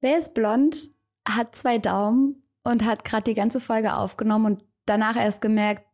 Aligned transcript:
Wer 0.00 0.18
ist 0.18 0.32
blond, 0.32 0.90
hat 1.28 1.56
zwei 1.56 1.78
Daumen 1.78 2.44
und 2.62 2.84
hat 2.84 3.04
gerade 3.04 3.24
die 3.24 3.34
ganze 3.34 3.58
Folge 3.58 3.94
aufgenommen 3.94 4.46
und 4.46 4.64
danach 4.86 5.16
erst 5.16 5.40
gemerkt, 5.40 5.84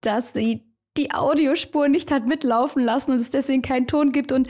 dass 0.00 0.32
sie 0.32 0.64
die 0.96 1.12
Audiospur 1.12 1.88
nicht 1.88 2.10
hat 2.10 2.26
mitlaufen 2.26 2.82
lassen 2.82 3.10
und 3.10 3.18
es 3.18 3.28
deswegen 3.28 3.60
keinen 3.60 3.86
Ton 3.86 4.12
gibt 4.12 4.32
und 4.32 4.48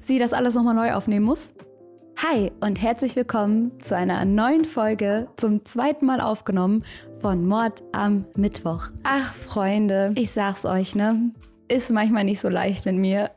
sie 0.00 0.20
das 0.20 0.32
alles 0.32 0.54
nochmal 0.54 0.74
neu 0.74 0.92
aufnehmen 0.92 1.26
muss. 1.26 1.54
Hi 2.22 2.52
und 2.60 2.80
herzlich 2.80 3.16
willkommen 3.16 3.72
zu 3.82 3.96
einer 3.96 4.24
neuen 4.24 4.64
Folge, 4.64 5.28
zum 5.36 5.64
zweiten 5.64 6.06
Mal 6.06 6.20
aufgenommen 6.20 6.84
von 7.20 7.44
Mord 7.46 7.82
am 7.90 8.24
Mittwoch. 8.36 8.84
Ach, 9.02 9.34
Freunde, 9.34 10.12
ich 10.14 10.30
sag's 10.30 10.64
euch, 10.64 10.94
ne? 10.94 11.32
Ist 11.66 11.90
manchmal 11.90 12.22
nicht 12.22 12.40
so 12.40 12.48
leicht 12.48 12.86
mit 12.86 12.94
mir. 12.94 13.32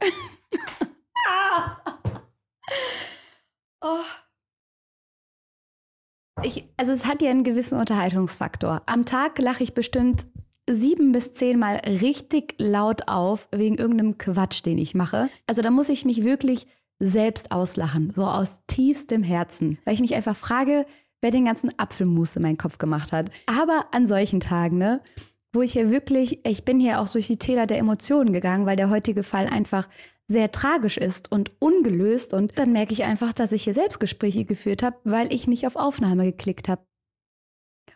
ah. 1.28 1.78
oh. 3.82 4.27
Ich, 6.44 6.68
also 6.78 6.92
es 6.92 7.06
hat 7.06 7.22
ja 7.22 7.32
einen 7.32 7.44
gewissen 7.44 7.80
Unterhaltungsfaktor. 7.80 8.84
Am 8.86 9.06
Tag 9.06 9.40
lache 9.40 9.64
ich 9.64 9.74
bestimmt 9.74 10.28
sieben 10.70 11.12
bis 11.12 11.34
zehnmal 11.34 11.78
richtig 11.86 12.56
laut 12.60 13.08
auf 13.08 13.48
wegen 13.54 13.76
irgendeinem 13.76 14.18
Quatsch, 14.18 14.64
den 14.66 14.78
ich 14.78 14.94
mache. 14.94 15.30
Also 15.48 15.62
da 15.62 15.72
muss 15.72 15.90
ich 15.90 16.06
mich 16.06 16.24
wirklich 16.24 16.68
selbst 17.00 17.52
auslachen, 17.52 18.14
so 18.16 18.26
aus 18.26 18.60
tiefstem 18.68 19.24
Herzen, 19.24 19.78
weil 19.86 19.94
ich 19.94 20.02
mich 20.02 20.16
einfach 20.16 20.36
frage, 20.36 20.86
wer 21.22 21.32
den 21.32 21.46
ganzen 21.46 21.72
Apfelmus 21.78 22.36
in 22.36 22.42
meinen 22.42 22.58
Kopf 22.58 22.78
gemacht 22.78 23.14
hat. 23.14 23.32
Aber 23.46 23.86
an 23.92 24.08
solchen 24.08 24.40
Tagen, 24.40 24.78
ne, 24.78 25.02
wo 25.54 25.62
ich 25.62 25.74
hier 25.74 25.90
wirklich, 25.90 26.46
ich 26.46 26.66
bin 26.66 26.80
hier 26.80 27.00
auch 27.00 27.10
durch 27.10 27.28
die 27.28 27.38
Täler 27.38 27.66
der 27.66 27.80
Emotionen 27.80 28.34
gegangen, 28.34 28.66
weil 28.66 28.76
der 28.76 28.90
heutige 28.90 29.24
Fall 29.24 29.48
einfach 29.48 29.88
sehr 30.28 30.52
tragisch 30.52 30.98
ist 30.98 31.32
und 31.32 31.52
ungelöst. 31.60 32.34
Und 32.34 32.58
dann 32.60 32.72
merke 32.72 32.94
ich 32.94 33.04
einfach, 33.04 33.34
dass 33.34 33.52
ich 33.52 33.64
hier 33.64 33.74
Selbstgespräche 33.74 34.46
geführt 34.46 34.84
habe, 34.84 34.98
weil 35.04 35.34
ich 35.34 35.48
nicht 35.48 35.66
auf 35.66 35.76
Aufnahme 35.76 36.26
geklickt 36.26 36.70
habe. 36.70 36.82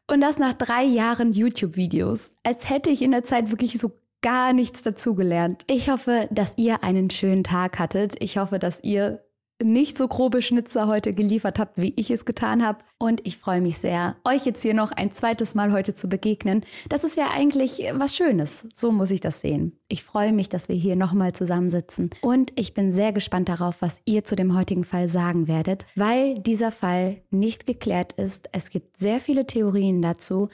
Und 0.09 0.21
das 0.21 0.37
nach 0.37 0.53
drei 0.53 0.83
Jahren 0.83 1.31
YouTube-Videos. 1.31 2.35
Als 2.43 2.69
hätte 2.69 2.89
ich 2.89 3.01
in 3.01 3.11
der 3.11 3.23
Zeit 3.23 3.51
wirklich 3.51 3.77
so 3.77 3.91
gar 4.21 4.53
nichts 4.53 4.81
dazugelernt. 4.81 5.65
Ich 5.69 5.89
hoffe, 5.89 6.27
dass 6.31 6.53
ihr 6.57 6.83
einen 6.83 7.09
schönen 7.09 7.43
Tag 7.43 7.79
hattet. 7.79 8.15
Ich 8.21 8.37
hoffe, 8.37 8.59
dass 8.59 8.83
ihr 8.83 9.23
nicht 9.63 9.97
so 9.97 10.07
grobe 10.07 10.41
Schnitzer 10.41 10.87
heute 10.87 11.13
geliefert 11.13 11.59
habt, 11.59 11.81
wie 11.81 11.93
ich 11.95 12.11
es 12.11 12.25
getan 12.25 12.65
habe. 12.65 12.79
Und 12.97 13.25
ich 13.25 13.37
freue 13.37 13.61
mich 13.61 13.77
sehr, 13.77 14.15
euch 14.25 14.45
jetzt 14.45 14.61
hier 14.61 14.73
noch 14.73 14.91
ein 14.91 15.11
zweites 15.11 15.55
Mal 15.55 15.71
heute 15.71 15.93
zu 15.93 16.07
begegnen. 16.07 16.63
Das 16.89 17.03
ist 17.03 17.17
ja 17.17 17.29
eigentlich 17.31 17.83
was 17.93 18.15
Schönes. 18.15 18.67
So 18.73 18.91
muss 18.91 19.11
ich 19.11 19.21
das 19.21 19.41
sehen. 19.41 19.79
Ich 19.87 20.03
freue 20.03 20.33
mich, 20.33 20.49
dass 20.49 20.69
wir 20.69 20.75
hier 20.75 20.95
nochmal 20.95 21.33
zusammensitzen. 21.33 22.11
Und 22.21 22.51
ich 22.55 22.73
bin 22.73 22.91
sehr 22.91 23.13
gespannt 23.13 23.49
darauf, 23.49 23.81
was 23.81 24.01
ihr 24.05 24.23
zu 24.23 24.35
dem 24.35 24.55
heutigen 24.55 24.83
Fall 24.83 25.07
sagen 25.07 25.47
werdet, 25.47 25.85
weil 25.95 26.35
dieser 26.35 26.71
Fall 26.71 27.21
nicht 27.29 27.65
geklärt 27.65 28.13
ist. 28.13 28.49
Es 28.51 28.69
gibt 28.69 28.97
sehr 28.97 29.19
viele 29.19 29.47
Theorien 29.47 30.01
dazu. 30.01 30.49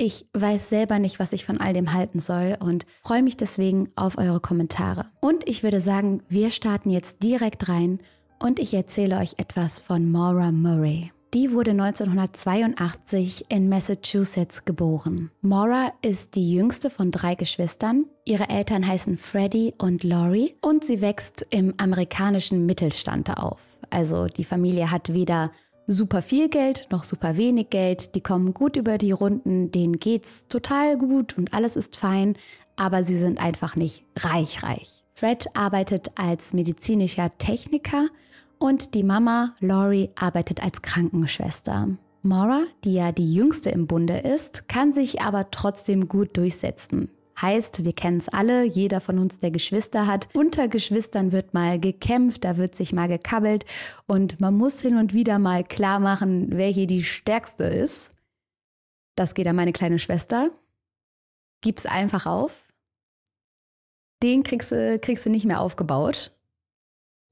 Ich 0.00 0.26
weiß 0.32 0.68
selber 0.68 1.00
nicht, 1.00 1.18
was 1.18 1.32
ich 1.32 1.44
von 1.44 1.58
all 1.58 1.72
dem 1.72 1.92
halten 1.92 2.20
soll 2.20 2.56
und 2.60 2.86
freue 3.02 3.24
mich 3.24 3.36
deswegen 3.36 3.88
auf 3.96 4.16
eure 4.16 4.38
Kommentare. 4.38 5.06
Und 5.20 5.48
ich 5.48 5.64
würde 5.64 5.80
sagen, 5.80 6.22
wir 6.28 6.52
starten 6.52 6.90
jetzt 6.90 7.24
direkt 7.24 7.68
rein 7.68 7.98
und 8.38 8.58
ich 8.58 8.74
erzähle 8.74 9.18
euch 9.18 9.34
etwas 9.38 9.78
von 9.78 10.10
Maura 10.10 10.52
Murray. 10.52 11.12
Die 11.34 11.52
wurde 11.52 11.72
1982 11.72 13.46
in 13.50 13.68
Massachusetts 13.68 14.64
geboren. 14.64 15.30
Maura 15.42 15.92
ist 16.00 16.34
die 16.36 16.52
jüngste 16.52 16.88
von 16.88 17.10
drei 17.10 17.34
Geschwistern. 17.34 18.06
Ihre 18.24 18.48
Eltern 18.48 18.86
heißen 18.86 19.18
Freddie 19.18 19.74
und 19.76 20.04
Laurie 20.04 20.54
und 20.62 20.84
sie 20.84 21.02
wächst 21.02 21.46
im 21.50 21.74
amerikanischen 21.76 22.64
Mittelstand 22.64 23.36
auf. 23.36 23.60
Also 23.90 24.26
die 24.26 24.44
Familie 24.44 24.90
hat 24.90 25.12
weder 25.12 25.50
super 25.86 26.22
viel 26.22 26.48
Geld 26.48 26.86
noch 26.90 27.02
super 27.02 27.36
wenig 27.36 27.70
Geld. 27.70 28.14
Die 28.14 28.20
kommen 28.20 28.54
gut 28.54 28.76
über 28.76 28.98
die 28.98 29.12
Runden, 29.12 29.70
denen 29.70 29.98
geht's 29.98 30.46
total 30.48 30.96
gut 30.96 31.36
und 31.36 31.52
alles 31.52 31.76
ist 31.76 31.96
fein, 31.96 32.36
aber 32.76 33.02
sie 33.02 33.18
sind 33.18 33.38
einfach 33.38 33.74
nicht 33.74 34.04
reich 34.16 34.62
reich. 34.62 35.04
Fred 35.14 35.48
arbeitet 35.54 36.12
als 36.14 36.54
medizinischer 36.54 37.30
Techniker 37.38 38.06
und 38.58 38.94
die 38.94 39.02
Mama 39.02 39.54
Laurie 39.60 40.10
arbeitet 40.14 40.62
als 40.62 40.82
Krankenschwester. 40.82 41.96
Maura, 42.22 42.62
die 42.84 42.94
ja 42.94 43.12
die 43.12 43.32
jüngste 43.32 43.70
im 43.70 43.86
Bunde 43.86 44.18
ist, 44.18 44.68
kann 44.68 44.92
sich 44.92 45.22
aber 45.22 45.50
trotzdem 45.50 46.08
gut 46.08 46.36
durchsetzen. 46.36 47.10
Heißt, 47.40 47.84
wir 47.84 47.92
kennen 47.92 48.18
es 48.18 48.28
alle, 48.28 48.64
jeder 48.64 49.00
von 49.00 49.18
uns, 49.18 49.38
der 49.38 49.52
Geschwister 49.52 50.08
hat. 50.08 50.28
Unter 50.34 50.66
Geschwistern 50.66 51.30
wird 51.30 51.54
mal 51.54 51.78
gekämpft, 51.78 52.44
da 52.44 52.56
wird 52.56 52.74
sich 52.74 52.92
mal 52.92 53.06
gekabbelt 53.06 53.64
und 54.06 54.40
man 54.40 54.54
muss 54.54 54.80
hin 54.80 54.96
und 54.96 55.14
wieder 55.14 55.38
mal 55.38 55.62
klar 55.62 56.00
machen, 56.00 56.48
wer 56.50 56.68
hier 56.68 56.88
die 56.88 57.04
Stärkste 57.04 57.64
ist. 57.64 58.12
Das 59.14 59.34
geht 59.34 59.46
an 59.46 59.56
meine 59.56 59.72
kleine 59.72 60.00
Schwester. 60.00 60.50
Gib's 61.60 61.86
einfach 61.86 62.26
auf. 62.26 62.66
Den 64.22 64.42
kriegst 64.42 64.72
du, 64.72 64.98
kriegst 64.98 65.24
du 65.24 65.30
nicht 65.30 65.46
mehr 65.46 65.60
aufgebaut 65.60 66.32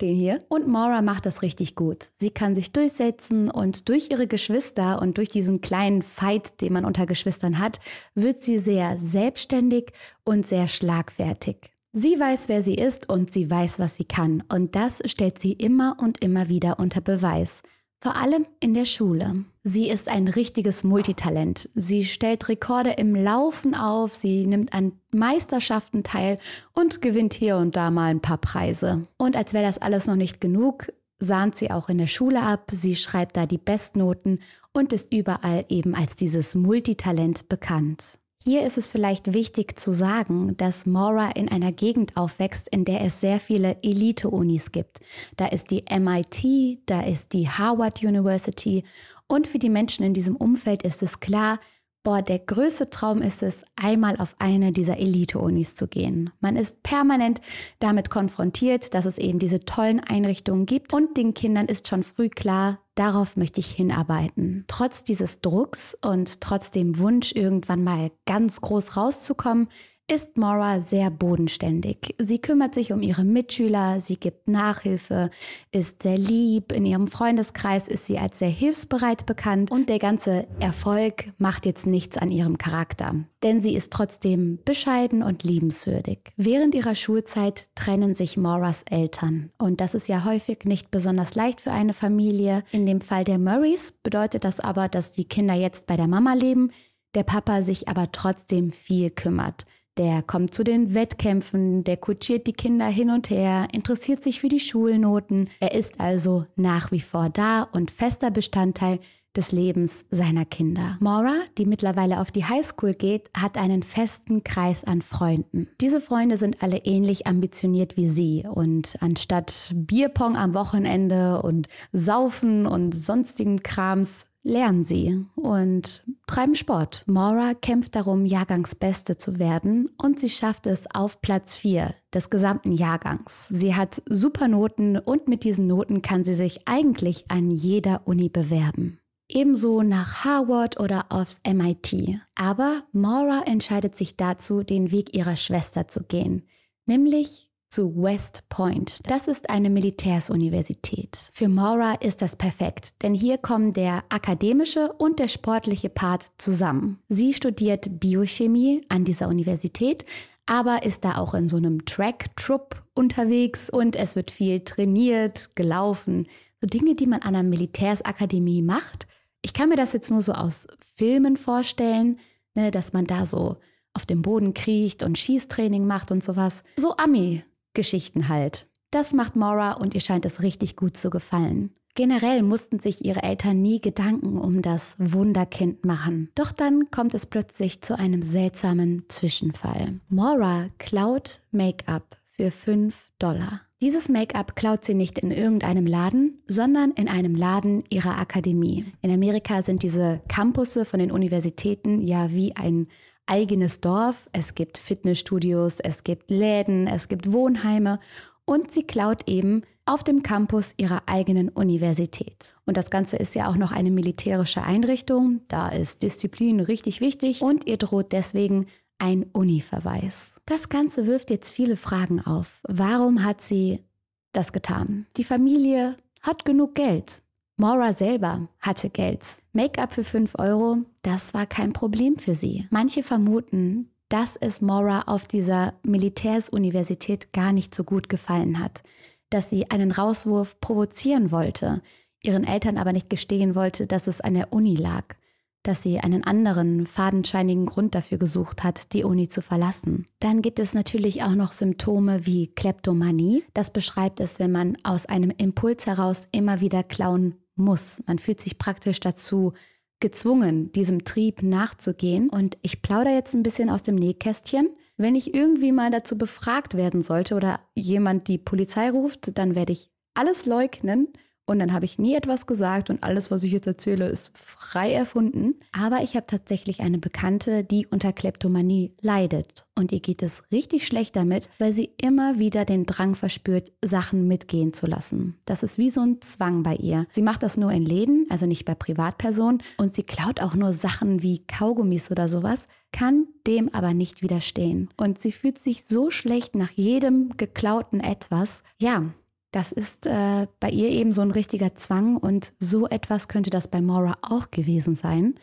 den 0.00 0.14
hier. 0.14 0.44
Und 0.48 0.68
Maura 0.68 1.02
macht 1.02 1.26
das 1.26 1.42
richtig 1.42 1.74
gut. 1.74 2.06
Sie 2.14 2.30
kann 2.30 2.54
sich 2.54 2.72
durchsetzen 2.72 3.50
und 3.50 3.88
durch 3.88 4.10
ihre 4.10 4.26
Geschwister 4.26 5.00
und 5.00 5.18
durch 5.18 5.28
diesen 5.28 5.60
kleinen 5.60 6.02
Fight, 6.02 6.60
den 6.60 6.72
man 6.72 6.84
unter 6.84 7.06
Geschwistern 7.06 7.58
hat, 7.58 7.80
wird 8.14 8.42
sie 8.42 8.58
sehr 8.58 8.98
selbstständig 8.98 9.92
und 10.24 10.46
sehr 10.46 10.68
schlagfertig. 10.68 11.72
Sie 11.92 12.20
weiß, 12.20 12.50
wer 12.50 12.62
sie 12.62 12.74
ist 12.74 13.08
und 13.08 13.32
sie 13.32 13.50
weiß, 13.50 13.78
was 13.78 13.94
sie 13.94 14.04
kann. 14.04 14.42
Und 14.52 14.76
das 14.76 15.02
stellt 15.06 15.38
sie 15.38 15.52
immer 15.52 15.96
und 15.98 16.22
immer 16.22 16.48
wieder 16.48 16.78
unter 16.78 17.00
Beweis. 17.00 17.62
Vor 17.98 18.16
allem 18.16 18.46
in 18.60 18.74
der 18.74 18.84
Schule. 18.84 19.44
Sie 19.64 19.88
ist 19.88 20.08
ein 20.08 20.28
richtiges 20.28 20.84
Multitalent. 20.84 21.68
Sie 21.74 22.04
stellt 22.04 22.48
Rekorde 22.48 22.90
im 22.90 23.14
Laufen 23.14 23.74
auf, 23.74 24.14
sie 24.14 24.46
nimmt 24.46 24.72
an 24.72 24.92
Meisterschaften 25.12 26.02
teil 26.02 26.38
und 26.72 27.00
gewinnt 27.00 27.34
hier 27.34 27.56
und 27.56 27.74
da 27.74 27.90
mal 27.90 28.10
ein 28.10 28.20
paar 28.20 28.38
Preise. 28.38 29.08
Und 29.16 29.34
als 29.34 29.54
wäre 29.54 29.64
das 29.64 29.78
alles 29.78 30.06
noch 30.06 30.14
nicht 30.14 30.40
genug, 30.40 30.92
sahnt 31.18 31.56
sie 31.56 31.70
auch 31.70 31.88
in 31.88 31.98
der 31.98 32.06
Schule 32.06 32.42
ab, 32.42 32.70
sie 32.70 32.96
schreibt 32.96 33.36
da 33.36 33.46
die 33.46 33.58
Bestnoten 33.58 34.40
und 34.72 34.92
ist 34.92 35.12
überall 35.12 35.64
eben 35.68 35.94
als 35.94 36.16
dieses 36.16 36.54
Multitalent 36.54 37.48
bekannt. 37.48 38.18
Hier 38.48 38.64
ist 38.64 38.78
es 38.78 38.88
vielleicht 38.88 39.34
wichtig 39.34 39.76
zu 39.76 39.92
sagen, 39.92 40.56
dass 40.56 40.86
Maura 40.86 41.30
in 41.30 41.48
einer 41.48 41.72
Gegend 41.72 42.16
aufwächst, 42.16 42.68
in 42.68 42.84
der 42.84 43.00
es 43.00 43.18
sehr 43.18 43.40
viele 43.40 43.82
Elite-Unis 43.82 44.70
gibt. 44.70 45.00
Da 45.36 45.46
ist 45.46 45.72
die 45.72 45.82
MIT, 45.90 46.78
da 46.86 47.00
ist 47.00 47.32
die 47.32 47.48
Harvard 47.48 48.04
University 48.04 48.84
und 49.26 49.48
für 49.48 49.58
die 49.58 49.68
Menschen 49.68 50.06
in 50.06 50.14
diesem 50.14 50.36
Umfeld 50.36 50.84
ist 50.84 51.02
es 51.02 51.18
klar, 51.18 51.58
boah, 52.04 52.22
der 52.22 52.38
größte 52.38 52.88
Traum 52.88 53.20
ist 53.20 53.42
es, 53.42 53.64
einmal 53.74 54.16
auf 54.18 54.36
eine 54.38 54.70
dieser 54.70 54.98
Elite-Unis 54.98 55.74
zu 55.74 55.88
gehen. 55.88 56.30
Man 56.38 56.54
ist 56.54 56.84
permanent 56.84 57.40
damit 57.80 58.10
konfrontiert, 58.10 58.94
dass 58.94 59.06
es 59.06 59.18
eben 59.18 59.40
diese 59.40 59.64
tollen 59.64 59.98
Einrichtungen 59.98 60.66
gibt 60.66 60.94
und 60.94 61.16
den 61.16 61.34
Kindern 61.34 61.66
ist 61.66 61.88
schon 61.88 62.04
früh 62.04 62.28
klar, 62.28 62.78
darauf 62.96 63.36
möchte 63.36 63.60
ich 63.60 63.70
hinarbeiten. 63.70 64.64
Trotz 64.66 65.04
dieses 65.04 65.40
Drucks 65.40 65.96
und 66.02 66.40
trotz 66.40 66.72
dem 66.72 66.98
Wunsch, 66.98 67.32
irgendwann 67.32 67.84
mal 67.84 68.10
ganz 68.26 68.60
groß 68.60 68.96
rauszukommen, 68.96 69.68
ist 70.08 70.36
Maura 70.36 70.80
sehr 70.82 71.10
bodenständig. 71.10 72.14
Sie 72.18 72.38
kümmert 72.38 72.74
sich 72.74 72.92
um 72.92 73.02
ihre 73.02 73.24
Mitschüler, 73.24 74.00
sie 74.00 74.18
gibt 74.18 74.46
Nachhilfe, 74.46 75.30
ist 75.72 76.04
sehr 76.04 76.16
lieb, 76.16 76.70
in 76.70 76.86
ihrem 76.86 77.08
Freundeskreis 77.08 77.88
ist 77.88 78.06
sie 78.06 78.18
als 78.18 78.38
sehr 78.38 78.48
hilfsbereit 78.48 79.26
bekannt 79.26 79.72
und 79.72 79.88
der 79.88 79.98
ganze 79.98 80.46
Erfolg 80.60 81.32
macht 81.38 81.66
jetzt 81.66 81.86
nichts 81.86 82.16
an 82.16 82.30
ihrem 82.30 82.56
Charakter. 82.56 83.14
Denn 83.42 83.60
sie 83.60 83.74
ist 83.74 83.92
trotzdem 83.92 84.60
bescheiden 84.64 85.24
und 85.24 85.42
liebenswürdig. 85.42 86.18
Während 86.36 86.74
ihrer 86.76 86.94
Schulzeit 86.94 87.68
trennen 87.74 88.14
sich 88.14 88.36
Mauras 88.36 88.84
Eltern 88.88 89.50
und 89.58 89.80
das 89.80 89.94
ist 89.94 90.06
ja 90.06 90.24
häufig 90.24 90.64
nicht 90.64 90.92
besonders 90.92 91.34
leicht 91.34 91.60
für 91.60 91.72
eine 91.72 91.94
Familie. 91.94 92.62
In 92.70 92.86
dem 92.86 93.00
Fall 93.00 93.24
der 93.24 93.38
Murrays 93.38 93.92
bedeutet 94.04 94.44
das 94.44 94.60
aber, 94.60 94.88
dass 94.88 95.10
die 95.10 95.24
Kinder 95.24 95.54
jetzt 95.54 95.88
bei 95.88 95.96
der 95.96 96.06
Mama 96.06 96.34
leben, 96.34 96.70
der 97.16 97.24
Papa 97.24 97.62
sich 97.62 97.88
aber 97.88 98.12
trotzdem 98.12 98.70
viel 98.70 99.10
kümmert. 99.10 99.66
Der 99.98 100.22
kommt 100.22 100.52
zu 100.52 100.62
den 100.62 100.92
Wettkämpfen, 100.92 101.82
der 101.82 101.96
kutschiert 101.96 102.46
die 102.46 102.52
Kinder 102.52 102.86
hin 102.86 103.10
und 103.10 103.30
her, 103.30 103.68
interessiert 103.72 104.22
sich 104.22 104.40
für 104.40 104.50
die 104.50 104.60
Schulnoten. 104.60 105.48
Er 105.58 105.72
ist 105.72 106.00
also 106.00 106.44
nach 106.54 106.92
wie 106.92 107.00
vor 107.00 107.30
da 107.30 107.62
und 107.62 107.90
fester 107.90 108.30
Bestandteil 108.30 108.98
des 109.36 109.52
Lebens 109.52 110.06
seiner 110.10 110.44
Kinder. 110.44 110.96
Maura, 111.00 111.34
die 111.58 111.66
mittlerweile 111.66 112.20
auf 112.20 112.30
die 112.30 112.44
Highschool 112.44 112.92
geht, 112.92 113.30
hat 113.36 113.58
einen 113.58 113.82
festen 113.82 114.44
Kreis 114.44 114.84
an 114.84 115.02
Freunden. 115.02 115.68
Diese 115.80 116.00
Freunde 116.00 116.36
sind 116.36 116.62
alle 116.62 116.78
ähnlich 116.78 117.26
ambitioniert 117.26 117.96
wie 117.96 118.08
sie 118.08 118.44
und 118.48 118.96
anstatt 119.00 119.72
Bierpong 119.74 120.36
am 120.36 120.54
Wochenende 120.54 121.42
und 121.42 121.68
Saufen 121.92 122.66
und 122.66 122.94
sonstigen 122.94 123.62
Krams 123.62 124.26
lernen 124.46 124.84
sie 124.84 125.26
und 125.34 126.04
treiben 126.26 126.54
Sport. 126.54 127.02
Maura 127.06 127.54
kämpft 127.54 127.96
darum, 127.96 128.24
Jahrgangsbeste 128.24 129.16
zu 129.16 129.38
werden 129.38 129.90
und 130.00 130.20
sie 130.20 130.30
schafft 130.30 130.66
es 130.66 130.86
auf 130.94 131.20
Platz 131.20 131.56
4 131.56 131.94
des 132.14 132.30
gesamten 132.30 132.72
Jahrgangs. 132.72 133.48
Sie 133.50 133.74
hat 133.74 134.02
super 134.08 134.48
Noten 134.48 134.98
und 134.98 135.28
mit 135.28 135.42
diesen 135.42 135.66
Noten 135.66 136.00
kann 136.00 136.24
sie 136.24 136.34
sich 136.34 136.66
eigentlich 136.66 137.30
an 137.30 137.50
jeder 137.50 138.06
Uni 138.06 138.28
bewerben. 138.28 139.00
Ebenso 139.28 139.82
nach 139.82 140.24
Harvard 140.24 140.78
oder 140.78 141.06
aufs 141.08 141.40
MIT. 141.44 142.20
Aber 142.36 142.84
Maura 142.92 143.42
entscheidet 143.44 143.96
sich 143.96 144.16
dazu, 144.16 144.62
den 144.62 144.92
Weg 144.92 145.16
ihrer 145.16 145.36
Schwester 145.36 145.88
zu 145.88 146.04
gehen, 146.04 146.46
nämlich 146.86 147.45
zu 147.68 147.94
West 147.96 148.44
Point. 148.48 149.00
Das 149.06 149.28
ist 149.28 149.50
eine 149.50 149.70
Militärsuniversität. 149.70 151.18
Für 151.32 151.48
Maura 151.48 151.94
ist 151.94 152.22
das 152.22 152.36
perfekt, 152.36 153.02
denn 153.02 153.14
hier 153.14 153.38
kommen 153.38 153.72
der 153.72 154.04
akademische 154.08 154.92
und 154.94 155.18
der 155.18 155.28
sportliche 155.28 155.88
Part 155.88 156.26
zusammen. 156.38 157.00
Sie 157.08 157.32
studiert 157.32 158.00
Biochemie 158.00 158.84
an 158.88 159.04
dieser 159.04 159.28
Universität, 159.28 160.04
aber 160.46 160.84
ist 160.84 161.04
da 161.04 161.18
auch 161.18 161.34
in 161.34 161.48
so 161.48 161.56
einem 161.56 161.84
Track-Trupp 161.84 162.84
unterwegs 162.94 163.68
und 163.68 163.96
es 163.96 164.14
wird 164.14 164.30
viel 164.30 164.60
trainiert, 164.60 165.50
gelaufen. 165.56 166.28
So 166.60 166.68
Dinge, 166.68 166.94
die 166.94 167.06
man 167.06 167.22
an 167.22 167.34
einer 167.34 167.42
Militärsakademie 167.42 168.62
macht. 168.62 169.06
Ich 169.42 169.52
kann 169.52 169.68
mir 169.68 169.76
das 169.76 169.92
jetzt 169.92 170.10
nur 170.10 170.22
so 170.22 170.32
aus 170.32 170.66
Filmen 170.94 171.36
vorstellen, 171.36 172.20
ne, 172.54 172.70
dass 172.70 172.92
man 172.92 173.06
da 173.06 173.26
so 173.26 173.56
auf 173.92 174.06
dem 174.06 174.22
Boden 174.22 174.54
kriecht 174.54 175.02
und 175.02 175.18
Schießtraining 175.18 175.86
macht 175.86 176.10
und 176.10 176.22
sowas. 176.22 176.62
So 176.76 176.96
Ami 176.96 177.42
Geschichten 177.76 178.28
halt. 178.28 178.66
Das 178.90 179.12
macht 179.12 179.36
Maura 179.36 179.74
und 179.74 179.94
ihr 179.94 180.00
scheint 180.00 180.24
es 180.24 180.42
richtig 180.42 180.74
gut 180.74 180.96
zu 180.96 181.10
gefallen. 181.10 181.70
Generell 181.94 182.42
mussten 182.42 182.78
sich 182.78 183.04
ihre 183.04 183.22
Eltern 183.22 183.62
nie 183.62 183.80
Gedanken 183.80 184.36
um 184.36 184.60
das 184.60 184.96
Wunderkind 184.98 185.86
machen. 185.86 186.30
Doch 186.34 186.52
dann 186.52 186.90
kommt 186.90 187.14
es 187.14 187.24
plötzlich 187.24 187.80
zu 187.80 187.98
einem 187.98 188.20
seltsamen 188.20 189.04
Zwischenfall. 189.08 190.00
Maura 190.08 190.68
klaut 190.78 191.40
Make-up 191.52 192.18
für 192.26 192.50
5 192.50 193.12
Dollar. 193.18 193.62
Dieses 193.82 194.08
Make-up 194.08 194.56
klaut 194.56 194.84
sie 194.84 194.94
nicht 194.94 195.18
in 195.18 195.30
irgendeinem 195.30 195.86
Laden, 195.86 196.42
sondern 196.46 196.92
in 196.92 197.08
einem 197.08 197.34
Laden 197.34 197.84
ihrer 197.90 198.18
Akademie. 198.18 198.84
In 199.00 199.10
Amerika 199.10 199.62
sind 199.62 199.82
diese 199.82 200.22
Campusse 200.28 200.84
von 200.84 200.98
den 200.98 201.10
Universitäten 201.10 202.00
ja 202.02 202.30
wie 202.30 202.56
ein 202.56 202.88
eigenes 203.26 203.80
Dorf, 203.80 204.28
es 204.32 204.54
gibt 204.54 204.78
Fitnessstudios, 204.78 205.80
es 205.80 206.04
gibt 206.04 206.30
Läden, 206.30 206.86
es 206.86 207.08
gibt 207.08 207.32
Wohnheime 207.32 208.00
und 208.44 208.70
sie 208.70 208.84
klaut 208.84 209.28
eben 209.28 209.62
auf 209.84 210.02
dem 210.02 210.22
Campus 210.22 210.74
ihrer 210.76 211.02
eigenen 211.06 211.48
Universität. 211.48 212.54
Und 212.64 212.76
das 212.76 212.90
Ganze 212.90 213.16
ist 213.16 213.34
ja 213.34 213.48
auch 213.48 213.56
noch 213.56 213.72
eine 213.72 213.90
militärische 213.90 214.62
Einrichtung, 214.62 215.40
da 215.48 215.68
ist 215.68 216.02
Disziplin 216.02 216.60
richtig 216.60 217.00
wichtig 217.00 217.42
und 217.42 217.66
ihr 217.66 217.76
droht 217.76 218.12
deswegen 218.12 218.66
ein 218.98 219.26
Uni-Verweis. 219.32 220.40
Das 220.46 220.68
Ganze 220.68 221.06
wirft 221.06 221.30
jetzt 221.30 221.52
viele 221.52 221.76
Fragen 221.76 222.20
auf. 222.20 222.60
Warum 222.62 223.24
hat 223.24 223.40
sie 223.40 223.84
das 224.32 224.52
getan? 224.52 225.06
Die 225.16 225.24
Familie 225.24 225.96
hat 226.22 226.44
genug 226.44 226.74
Geld. 226.74 227.22
Maura 227.58 227.94
selber 227.94 228.48
hatte 228.60 228.90
Geld. 228.90 229.24
Make-up 229.54 229.94
für 229.94 230.04
5 230.04 230.34
Euro, 230.38 230.78
das 231.00 231.32
war 231.32 231.46
kein 231.46 231.72
Problem 231.72 232.18
für 232.18 232.34
sie. 232.34 232.66
Manche 232.68 233.02
vermuten, 233.02 233.88
dass 234.10 234.36
es 234.36 234.60
Maura 234.60 235.04
auf 235.06 235.24
dieser 235.24 235.72
Militärsuniversität 235.82 237.32
gar 237.32 237.52
nicht 237.52 237.74
so 237.74 237.82
gut 237.82 238.10
gefallen 238.10 238.62
hat, 238.62 238.82
dass 239.30 239.48
sie 239.48 239.70
einen 239.70 239.90
Rauswurf 239.90 240.60
provozieren 240.60 241.30
wollte, 241.30 241.80
ihren 242.22 242.44
Eltern 242.44 242.76
aber 242.76 242.92
nicht 242.92 243.08
gestehen 243.08 243.54
wollte, 243.54 243.86
dass 243.86 244.06
es 244.06 244.20
an 244.20 244.34
der 244.34 244.52
Uni 244.52 244.76
lag, 244.76 245.16
dass 245.62 245.82
sie 245.82 245.98
einen 245.98 246.24
anderen, 246.24 246.84
fadenscheinigen 246.84 247.64
Grund 247.64 247.94
dafür 247.94 248.18
gesucht 248.18 248.64
hat, 248.64 248.92
die 248.92 249.02
Uni 249.02 249.30
zu 249.30 249.40
verlassen. 249.40 250.06
Dann 250.20 250.42
gibt 250.42 250.58
es 250.58 250.74
natürlich 250.74 251.22
auch 251.22 251.34
noch 251.34 251.52
Symptome 251.52 252.26
wie 252.26 252.48
Kleptomanie. 252.48 253.44
Das 253.54 253.70
beschreibt 253.70 254.20
es, 254.20 254.40
wenn 254.40 254.52
man 254.52 254.76
aus 254.82 255.06
einem 255.06 255.30
Impuls 255.30 255.86
heraus 255.86 256.28
immer 256.32 256.60
wieder 256.60 256.82
klauen 256.82 257.36
muss. 257.56 258.02
Man 258.06 258.18
fühlt 258.18 258.40
sich 258.40 258.58
praktisch 258.58 259.00
dazu 259.00 259.52
gezwungen, 260.00 260.72
diesem 260.72 261.04
Trieb 261.04 261.42
nachzugehen. 261.42 262.28
Und 262.28 262.58
ich 262.62 262.82
plaudere 262.82 263.14
jetzt 263.14 263.34
ein 263.34 263.42
bisschen 263.42 263.70
aus 263.70 263.82
dem 263.82 263.94
Nähkästchen. 263.94 264.70
Wenn 264.96 265.14
ich 265.14 265.34
irgendwie 265.34 265.72
mal 265.72 265.90
dazu 265.90 266.16
befragt 266.16 266.76
werden 266.76 267.02
sollte 267.02 267.34
oder 267.34 267.60
jemand 267.74 268.28
die 268.28 268.38
Polizei 268.38 268.90
ruft, 268.90 269.36
dann 269.38 269.54
werde 269.54 269.72
ich 269.72 269.90
alles 270.14 270.46
leugnen 270.46 271.08
und 271.46 271.60
dann 271.60 271.72
habe 271.72 271.84
ich 271.84 271.98
nie 271.98 272.14
etwas 272.14 272.46
gesagt 272.46 272.90
und 272.90 273.04
alles, 273.04 273.30
was 273.30 273.44
ich 273.44 273.52
jetzt 273.52 273.68
erzähle, 273.68 274.08
ist 274.08 274.36
frei 274.36 274.92
erfunden. 274.92 275.54
Aber 275.70 276.02
ich 276.02 276.16
habe 276.16 276.26
tatsächlich 276.26 276.80
eine 276.80 276.98
Bekannte, 276.98 277.62
die 277.62 277.86
unter 277.86 278.12
Kleptomanie 278.12 278.92
leidet. 279.00 279.64
Und 279.76 279.92
ihr 279.92 280.00
geht 280.00 280.22
es 280.22 280.42
richtig 280.50 280.86
schlecht 280.86 281.14
damit, 281.14 281.48
weil 281.58 281.72
sie 281.72 281.90
immer 282.02 282.40
wieder 282.40 282.64
den 282.64 282.84
Drang 282.84 283.14
verspürt, 283.14 283.72
Sachen 283.84 284.26
mitgehen 284.26 284.72
zu 284.72 284.86
lassen. 284.86 285.38
Das 285.44 285.62
ist 285.62 285.78
wie 285.78 285.90
so 285.90 286.00
ein 286.00 286.20
Zwang 286.20 286.64
bei 286.64 286.74
ihr. 286.74 287.06
Sie 287.10 287.22
macht 287.22 287.44
das 287.44 287.56
nur 287.56 287.70
in 287.70 287.84
Läden, 287.84 288.26
also 288.28 288.46
nicht 288.46 288.64
bei 288.64 288.74
Privatpersonen. 288.74 289.62
Und 289.78 289.94
sie 289.94 290.02
klaut 290.02 290.40
auch 290.40 290.54
nur 290.54 290.72
Sachen 290.72 291.22
wie 291.22 291.46
Kaugummis 291.46 292.10
oder 292.10 292.28
sowas, 292.28 292.66
kann 292.90 293.26
dem 293.46 293.72
aber 293.72 293.94
nicht 293.94 294.22
widerstehen. 294.22 294.88
Und 294.96 295.20
sie 295.20 295.30
fühlt 295.30 295.58
sich 295.58 295.84
so 295.86 296.10
schlecht 296.10 296.56
nach 296.56 296.70
jedem 296.70 297.36
geklauten 297.36 298.00
etwas. 298.00 298.64
Ja, 298.80 299.04
das 299.50 299.72
ist 299.72 300.06
äh, 300.06 300.46
bei 300.60 300.70
ihr 300.70 300.88
eben 300.88 301.12
so 301.12 301.22
ein 301.22 301.30
richtiger 301.30 301.74
Zwang 301.74 302.16
und 302.16 302.52
so 302.58 302.88
etwas 302.88 303.28
könnte 303.28 303.50
das 303.50 303.68
bei 303.68 303.80
Maura 303.80 304.18
auch 304.22 304.50
gewesen 304.50 304.94
sein. 304.94 305.34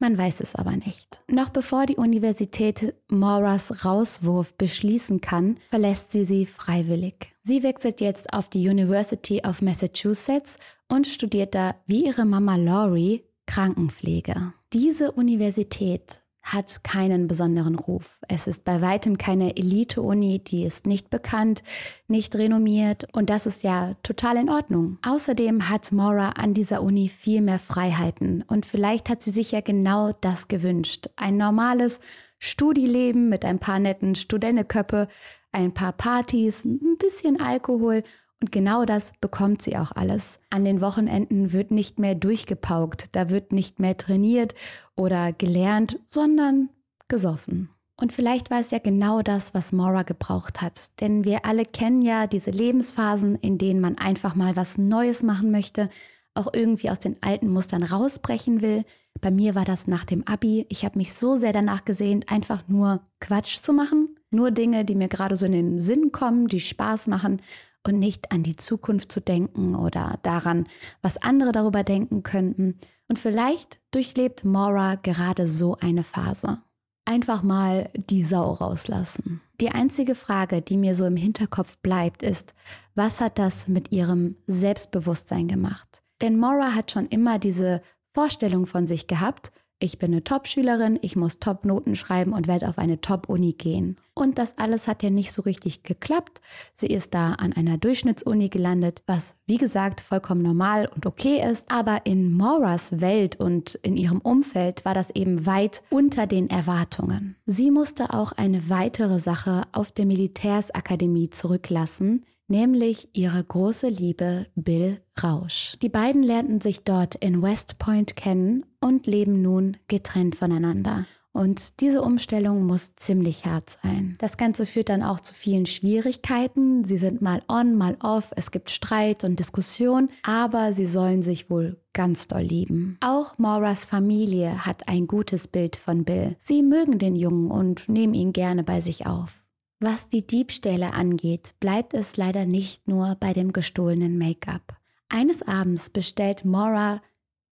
Man 0.00 0.16
weiß 0.16 0.40
es 0.40 0.54
aber 0.54 0.76
nicht. 0.76 1.20
Noch 1.28 1.48
bevor 1.48 1.84
die 1.86 1.96
Universität 1.96 2.94
Mauras 3.08 3.84
Rauswurf 3.84 4.54
beschließen 4.54 5.20
kann, 5.20 5.58
verlässt 5.70 6.12
sie 6.12 6.24
sie 6.24 6.46
freiwillig. 6.46 7.34
Sie 7.42 7.64
wechselt 7.64 8.00
jetzt 8.00 8.32
auf 8.32 8.48
die 8.48 8.68
University 8.68 9.42
of 9.44 9.60
Massachusetts 9.60 10.58
und 10.88 11.08
studiert 11.08 11.54
da 11.54 11.74
wie 11.86 12.06
ihre 12.06 12.24
Mama 12.24 12.54
Laurie 12.54 13.24
Krankenpflege. 13.46 14.52
Diese 14.72 15.10
Universität 15.10 16.20
hat 16.52 16.82
keinen 16.82 17.28
besonderen 17.28 17.74
Ruf. 17.74 18.18
Es 18.28 18.46
ist 18.46 18.64
bei 18.64 18.80
weitem 18.80 19.18
keine 19.18 19.56
Elite-Uni, 19.56 20.38
die 20.40 20.64
ist 20.64 20.86
nicht 20.86 21.10
bekannt, 21.10 21.62
nicht 22.06 22.34
renommiert 22.36 23.06
und 23.12 23.30
das 23.30 23.46
ist 23.46 23.62
ja 23.62 23.94
total 24.02 24.36
in 24.36 24.50
Ordnung. 24.50 24.98
Außerdem 25.02 25.68
hat 25.68 25.92
Maura 25.92 26.30
an 26.30 26.54
dieser 26.54 26.82
Uni 26.82 27.08
viel 27.08 27.42
mehr 27.42 27.58
Freiheiten 27.58 28.42
und 28.48 28.66
vielleicht 28.66 29.08
hat 29.08 29.22
sie 29.22 29.30
sich 29.30 29.52
ja 29.52 29.60
genau 29.60 30.12
das 30.20 30.48
gewünscht. 30.48 31.08
Ein 31.16 31.36
normales 31.36 32.00
Studieleben 32.38 33.28
mit 33.28 33.44
ein 33.44 33.58
paar 33.58 33.78
netten 33.78 34.14
Studentenköppe, 34.14 35.08
ein 35.52 35.74
paar 35.74 35.92
Partys, 35.92 36.64
ein 36.64 36.96
bisschen 36.98 37.40
Alkohol 37.40 38.04
und 38.40 38.52
genau 38.52 38.84
das 38.84 39.12
bekommt 39.20 39.62
sie 39.62 39.76
auch 39.76 39.92
alles. 39.92 40.38
An 40.50 40.64
den 40.64 40.80
Wochenenden 40.80 41.52
wird 41.52 41.70
nicht 41.70 41.98
mehr 41.98 42.14
durchgepaukt, 42.14 43.16
da 43.16 43.30
wird 43.30 43.52
nicht 43.52 43.80
mehr 43.80 43.96
trainiert 43.96 44.54
oder 44.94 45.32
gelernt, 45.32 45.98
sondern 46.06 46.68
gesoffen. 47.08 47.70
Und 48.00 48.12
vielleicht 48.12 48.52
war 48.52 48.60
es 48.60 48.70
ja 48.70 48.78
genau 48.78 49.22
das, 49.22 49.54
was 49.54 49.72
Maura 49.72 50.04
gebraucht 50.04 50.62
hat. 50.62 51.00
Denn 51.00 51.24
wir 51.24 51.44
alle 51.44 51.64
kennen 51.64 52.00
ja 52.00 52.28
diese 52.28 52.52
Lebensphasen, 52.52 53.34
in 53.36 53.58
denen 53.58 53.80
man 53.80 53.98
einfach 53.98 54.36
mal 54.36 54.54
was 54.54 54.78
Neues 54.78 55.24
machen 55.24 55.50
möchte, 55.50 55.90
auch 56.34 56.46
irgendwie 56.52 56.90
aus 56.90 57.00
den 57.00 57.16
alten 57.22 57.48
Mustern 57.48 57.82
rausbrechen 57.82 58.60
will. 58.60 58.84
Bei 59.20 59.32
mir 59.32 59.56
war 59.56 59.64
das 59.64 59.88
nach 59.88 60.04
dem 60.04 60.24
ABI. 60.28 60.66
Ich 60.68 60.84
habe 60.84 60.96
mich 60.96 61.12
so 61.12 61.34
sehr 61.34 61.52
danach 61.52 61.84
gesehnt, 61.84 62.30
einfach 62.30 62.68
nur 62.68 63.00
Quatsch 63.18 63.56
zu 63.56 63.72
machen. 63.72 64.14
Nur 64.30 64.52
Dinge, 64.52 64.84
die 64.84 64.94
mir 64.94 65.08
gerade 65.08 65.36
so 65.36 65.46
in 65.46 65.52
den 65.52 65.80
Sinn 65.80 66.12
kommen, 66.12 66.46
die 66.46 66.60
Spaß 66.60 67.08
machen 67.08 67.42
und 67.88 67.98
nicht 67.98 68.30
an 68.32 68.42
die 68.42 68.56
Zukunft 68.56 69.10
zu 69.10 69.20
denken 69.20 69.74
oder 69.74 70.18
daran, 70.22 70.66
was 71.02 71.16
andere 71.18 71.52
darüber 71.52 71.82
denken 71.82 72.22
könnten. 72.22 72.78
Und 73.08 73.18
vielleicht 73.18 73.80
durchlebt 73.90 74.44
Maura 74.44 74.96
gerade 74.96 75.48
so 75.48 75.76
eine 75.80 76.04
Phase. 76.04 76.62
Einfach 77.04 77.42
mal 77.42 77.90
die 77.94 78.22
Sau 78.22 78.52
rauslassen. 78.52 79.40
Die 79.60 79.70
einzige 79.70 80.14
Frage, 80.14 80.60
die 80.60 80.76
mir 80.76 80.94
so 80.94 81.06
im 81.06 81.16
Hinterkopf 81.16 81.78
bleibt, 81.78 82.22
ist, 82.22 82.54
was 82.94 83.20
hat 83.20 83.38
das 83.38 83.66
mit 83.66 83.92
ihrem 83.92 84.36
Selbstbewusstsein 84.46 85.48
gemacht? 85.48 86.02
Denn 86.20 86.38
Maura 86.38 86.74
hat 86.74 86.90
schon 86.90 87.06
immer 87.06 87.38
diese 87.38 87.80
Vorstellung 88.12 88.66
von 88.66 88.86
sich 88.86 89.06
gehabt, 89.06 89.52
ich 89.80 89.98
bin 89.98 90.12
eine 90.12 90.24
Top-Schülerin, 90.24 90.98
ich 91.02 91.14
muss 91.14 91.38
Top-Noten 91.38 91.94
schreiben 91.94 92.32
und 92.32 92.48
werde 92.48 92.68
auf 92.68 92.78
eine 92.78 93.00
Top-Uni 93.00 93.52
gehen. 93.52 93.96
Und 94.18 94.38
das 94.38 94.58
alles 94.58 94.88
hat 94.88 95.04
ja 95.04 95.10
nicht 95.10 95.30
so 95.30 95.42
richtig 95.42 95.84
geklappt. 95.84 96.40
Sie 96.74 96.88
ist 96.88 97.14
da 97.14 97.34
an 97.34 97.52
einer 97.52 97.78
Durchschnittsuni 97.78 98.48
gelandet, 98.48 99.02
was 99.06 99.36
wie 99.46 99.58
gesagt 99.58 100.00
vollkommen 100.00 100.42
normal 100.42 100.90
und 100.92 101.06
okay 101.06 101.40
ist. 101.48 101.70
Aber 101.70 102.04
in 102.04 102.32
Mauras 102.32 103.00
Welt 103.00 103.38
und 103.38 103.76
in 103.76 103.96
ihrem 103.96 104.20
Umfeld 104.20 104.84
war 104.84 104.94
das 104.94 105.10
eben 105.10 105.46
weit 105.46 105.84
unter 105.88 106.26
den 106.26 106.50
Erwartungen. 106.50 107.36
Sie 107.46 107.70
musste 107.70 108.12
auch 108.12 108.32
eine 108.32 108.68
weitere 108.68 109.20
Sache 109.20 109.62
auf 109.70 109.92
der 109.92 110.06
Militärsakademie 110.06 111.30
zurücklassen, 111.30 112.24
nämlich 112.48 113.08
ihre 113.12 113.44
große 113.44 113.88
Liebe 113.88 114.46
Bill 114.56 115.00
Rausch. 115.22 115.76
Die 115.80 115.88
beiden 115.88 116.24
lernten 116.24 116.60
sich 116.60 116.82
dort 116.82 117.14
in 117.14 117.40
West 117.40 117.78
Point 117.78 118.16
kennen 118.16 118.66
und 118.80 119.06
leben 119.06 119.42
nun 119.42 119.76
getrennt 119.86 120.34
voneinander. 120.34 121.06
Und 121.38 121.78
diese 121.78 122.02
Umstellung 122.02 122.66
muss 122.66 122.96
ziemlich 122.96 123.46
hart 123.46 123.78
sein. 123.80 124.16
Das 124.18 124.36
Ganze 124.36 124.66
führt 124.66 124.88
dann 124.88 125.04
auch 125.04 125.20
zu 125.20 125.34
vielen 125.34 125.66
Schwierigkeiten. 125.66 126.82
Sie 126.82 126.96
sind 126.98 127.22
mal 127.22 127.42
on, 127.46 127.76
mal 127.76 127.96
off. 128.02 128.32
Es 128.34 128.50
gibt 128.50 128.70
Streit 128.70 129.22
und 129.22 129.38
Diskussion, 129.38 130.08
aber 130.24 130.72
sie 130.72 130.86
sollen 130.86 131.22
sich 131.22 131.48
wohl 131.48 131.80
ganz 131.92 132.26
doll 132.26 132.42
lieben. 132.42 132.98
Auch 133.00 133.38
Moras 133.38 133.84
Familie 133.84 134.66
hat 134.66 134.88
ein 134.88 135.06
gutes 135.06 135.46
Bild 135.46 135.76
von 135.76 136.02
Bill. 136.02 136.34
Sie 136.40 136.60
mögen 136.64 136.98
den 136.98 137.14
Jungen 137.14 137.52
und 137.52 137.88
nehmen 137.88 138.14
ihn 138.14 138.32
gerne 138.32 138.64
bei 138.64 138.80
sich 138.80 139.06
auf. 139.06 139.44
Was 139.78 140.08
die 140.08 140.26
Diebstähle 140.26 140.92
angeht, 140.92 141.54
bleibt 141.60 141.94
es 141.94 142.16
leider 142.16 142.46
nicht 142.46 142.88
nur 142.88 143.16
bei 143.20 143.32
dem 143.32 143.52
gestohlenen 143.52 144.18
Make-up. 144.18 144.76
Eines 145.08 145.46
Abends 145.46 145.88
bestellt 145.88 146.44
Mora 146.44 147.00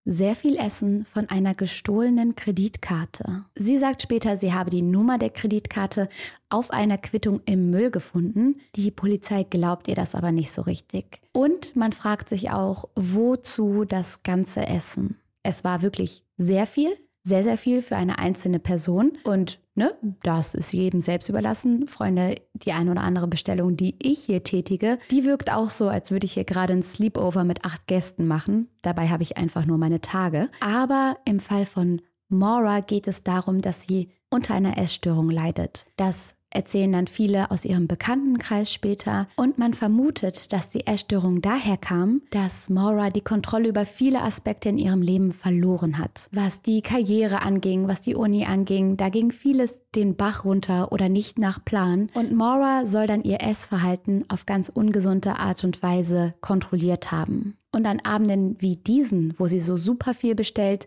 sehr 0.07 0.37
viel 0.37 0.57
Essen 0.57 1.05
von 1.13 1.29
einer 1.29 1.55
gestohlenen 1.55 2.37
Kreditkarte. 2.37 3.45
Sie 3.57 3.77
sagt 3.77 4.03
später, 4.03 4.37
sie 4.37 4.55
habe 4.55 4.71
die 4.71 4.81
Nummer 4.81 5.19
der 5.19 5.31
Kreditkarte 5.31 6.09
auf 6.49 6.71
einer 6.71 6.97
Quittung 6.97 7.41
im 7.45 7.71
Müll 7.71 7.91
gefunden. 7.91 8.61
Die 8.77 8.93
Polizei 8.93 9.43
glaubt 9.43 9.89
ihr 9.89 9.97
das 9.97 10.15
aber 10.15 10.31
nicht 10.31 10.53
so 10.53 10.63
richtig. 10.63 11.21
Und 11.33 11.75
man 11.75 11.93
fragt 11.93 12.29
sich 12.29 12.51
auch, 12.51 12.89
wozu 12.95 13.85
das 13.85 14.23
ganze 14.23 14.67
Essen? 14.67 15.19
Es 15.43 15.65
war 15.65 15.83
wirklich 15.83 16.25
sehr 16.37 16.67
viel, 16.67 16.91
sehr, 17.27 17.43
sehr 17.43 17.59
viel 17.59 17.83
für 17.83 17.97
eine 17.97 18.21
einzelne 18.21 18.61
Person. 18.61 19.19
Und 19.25 19.59
ne, 19.75 19.93
das 20.23 20.55
ist 20.55 20.73
jedem 20.73 21.01
selbst 21.01 21.29
überlassen. 21.29 21.89
Freunde, 21.89 22.37
die 22.55 22.71
eine 22.71 22.93
oder 22.93 23.01
andere 23.01 23.27
Bestellung, 23.27 23.77
die 23.77 23.97
ich 24.01 24.21
hier 24.21 24.45
tätige, 24.45 24.99
die 25.11 25.25
wirkt 25.25 25.53
auch 25.53 25.69
so, 25.69 25.89
als 25.89 26.13
würde 26.13 26.25
ich 26.25 26.35
hier 26.35 26.45
gerade 26.45 26.73
ein 26.73 26.85
Sleepover 26.85 27.43
mit 27.43 27.65
acht 27.65 27.89
Gästen 27.89 28.29
machen. 28.29 28.69
Dabei 28.83 29.09
habe 29.09 29.25
ich 29.25 29.37
einfach 29.37 29.67
nur 29.67 29.77
meine 29.77 30.01
Tage. 30.01 30.49
Aber 30.61 31.17
im 31.25 31.41
Fall 31.41 31.67
von 31.67 32.01
Maura 32.29 32.79
geht 32.79 33.09
es 33.09 33.25
darum, 33.25 33.61
dass 33.61 33.83
sie 33.83 34.11
unter 34.31 34.55
einer 34.55 34.79
Essstörung 34.79 35.29
leidet. 35.29 35.85
Das 35.97 36.36
erzählen 36.51 36.93
dann 36.93 37.07
viele 37.07 37.51
aus 37.51 37.65
ihrem 37.65 37.87
Bekanntenkreis 37.87 38.73
später. 38.73 39.29
Und 39.37 39.59
man 39.59 39.75
vermutet, 39.75 40.53
dass 40.53 40.71
die 40.71 40.87
Essstörung 40.87 41.43
daher 41.43 41.77
kam, 41.77 42.23
dass 42.31 42.71
Maura 42.71 43.11
die 43.11 43.21
Kontrolle 43.21 43.69
über 43.69 43.87
viele 43.87 44.23
Aspekte 44.23 44.69
in 44.69 44.79
ihrem 44.79 45.03
Leben 45.03 45.33
verloren 45.33 45.99
hat. 45.99 46.29
Was 46.33 46.63
die 46.63 46.83
Karriere 46.83 47.43
anging, 47.43 47.89
was 47.89 48.01
die 48.01 48.15
Uni 48.15 48.45
anging, 48.47 48.97
da 48.97 49.09
ging 49.09 49.33
vieles 49.33 49.81
den 49.95 50.17
Bach 50.17 50.45
runter 50.45 50.93
oder 50.93 51.09
nicht 51.09 51.39
nach 51.39 51.65
Plan. 51.65 52.11
Und 52.15 52.33
Maura 52.33 52.87
soll 52.87 53.07
dann 53.07 53.23
ihr 53.23 53.43
Essverhalten 53.43 54.25
auf 54.29 54.47
ganz 54.47 54.69
ungesunde 54.69 55.39
Art 55.39 55.65
und 55.65 55.83
Weise 55.83 56.35
kontrolliert 56.41 57.13
haben. 57.13 57.57
Und 57.73 57.87
an 57.87 58.01
Abenden 58.01 58.57
wie 58.61 58.77
diesen, 58.77 59.35
wo 59.39 59.47
sie 59.47 59.61
so 59.61 59.77
super 59.77 60.15
viel 60.15 60.35
bestellt, 60.35 60.87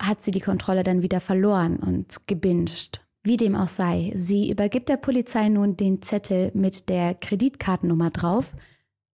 hat 0.00 0.22
sie 0.22 0.30
die 0.30 0.40
Kontrolle 0.40 0.82
dann 0.82 1.02
wieder 1.02 1.20
verloren 1.20 1.76
und 1.76 2.26
gebinged. 2.26 3.04
Wie 3.24 3.36
dem 3.36 3.54
auch 3.54 3.68
sei, 3.68 4.12
sie 4.16 4.50
übergibt 4.50 4.88
der 4.88 4.96
Polizei 4.96 5.48
nun 5.48 5.76
den 5.76 6.02
Zettel 6.02 6.50
mit 6.54 6.88
der 6.88 7.14
Kreditkartennummer 7.14 8.10
drauf, 8.10 8.54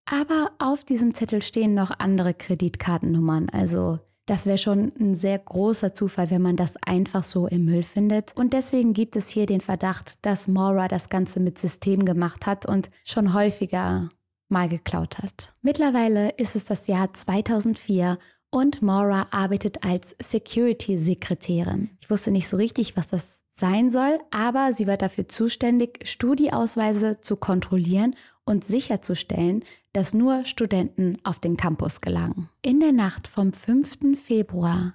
aber 0.06 0.52
auf 0.60 0.86
diesem 0.86 1.14
Zettel 1.14 1.42
stehen 1.42 1.74
noch 1.74 1.92
andere 2.00 2.34
Kreditkartennummern, 2.34 3.50
also 3.50 4.00
das 4.28 4.46
wäre 4.46 4.58
schon 4.58 4.92
ein 5.00 5.16
sehr 5.16 5.40
großer 5.40 5.94
Zufall, 5.94 6.30
wenn 6.30 6.42
man 6.42 6.58
das 6.58 6.76
einfach 6.86 7.24
so 7.24 7.48
im 7.48 7.64
Müll 7.64 7.82
findet. 7.82 8.36
Und 8.36 8.52
deswegen 8.52 8.92
gibt 8.94 9.16
es 9.16 9.30
hier 9.30 9.46
den 9.46 9.62
Verdacht, 9.62 10.26
dass 10.26 10.50
Maura 10.50 10.90
das 10.90 11.08
Ganze 11.08 11.40
mit 11.40 11.58
System 11.58 12.04
gemacht 12.04 12.46
hat 12.46 12.66
und 12.66 12.90
schon 13.06 13.34
häufiger 13.34 14.10
mal 14.50 14.68
geklaut 14.68 15.20
hat. 15.20 15.54
Mittlerweile 15.62 16.32
ist 16.32 16.58
es 16.58 16.66
das 16.66 16.88
Jahr 16.88 17.14
2004 17.14 18.18
und 18.50 18.82
Maura 18.82 19.28
arbeitet 19.32 19.86
als 19.86 20.16
Security-Sekretärin. 20.22 21.92
Ich 22.02 22.10
wusste 22.10 22.32
nicht 22.32 22.50
so 22.50 22.58
richtig, 22.58 22.98
was 22.98 23.08
das 23.08 23.37
sein 23.58 23.92
soll, 23.92 24.20
aber 24.32 24.74
sie 24.74 24.88
wird 24.88 25.02
dafür 25.02 25.28
zuständig, 25.28 26.08
Studieausweise 26.08 27.22
zu 27.22 27.36
kontrollieren 27.36 28.16
und 28.46 28.64
sicherzustellen, 28.64 29.64
dass 29.94 30.14
nur 30.14 30.46
Studenten 30.46 31.18
auf 31.24 31.40
den 31.40 31.58
Campus 31.58 32.02
gelangen. 32.02 32.50
In 32.62 32.80
der 32.80 32.92
Nacht 32.92 33.28
vom 33.28 33.54
5. 33.54 34.20
Februar 34.20 34.94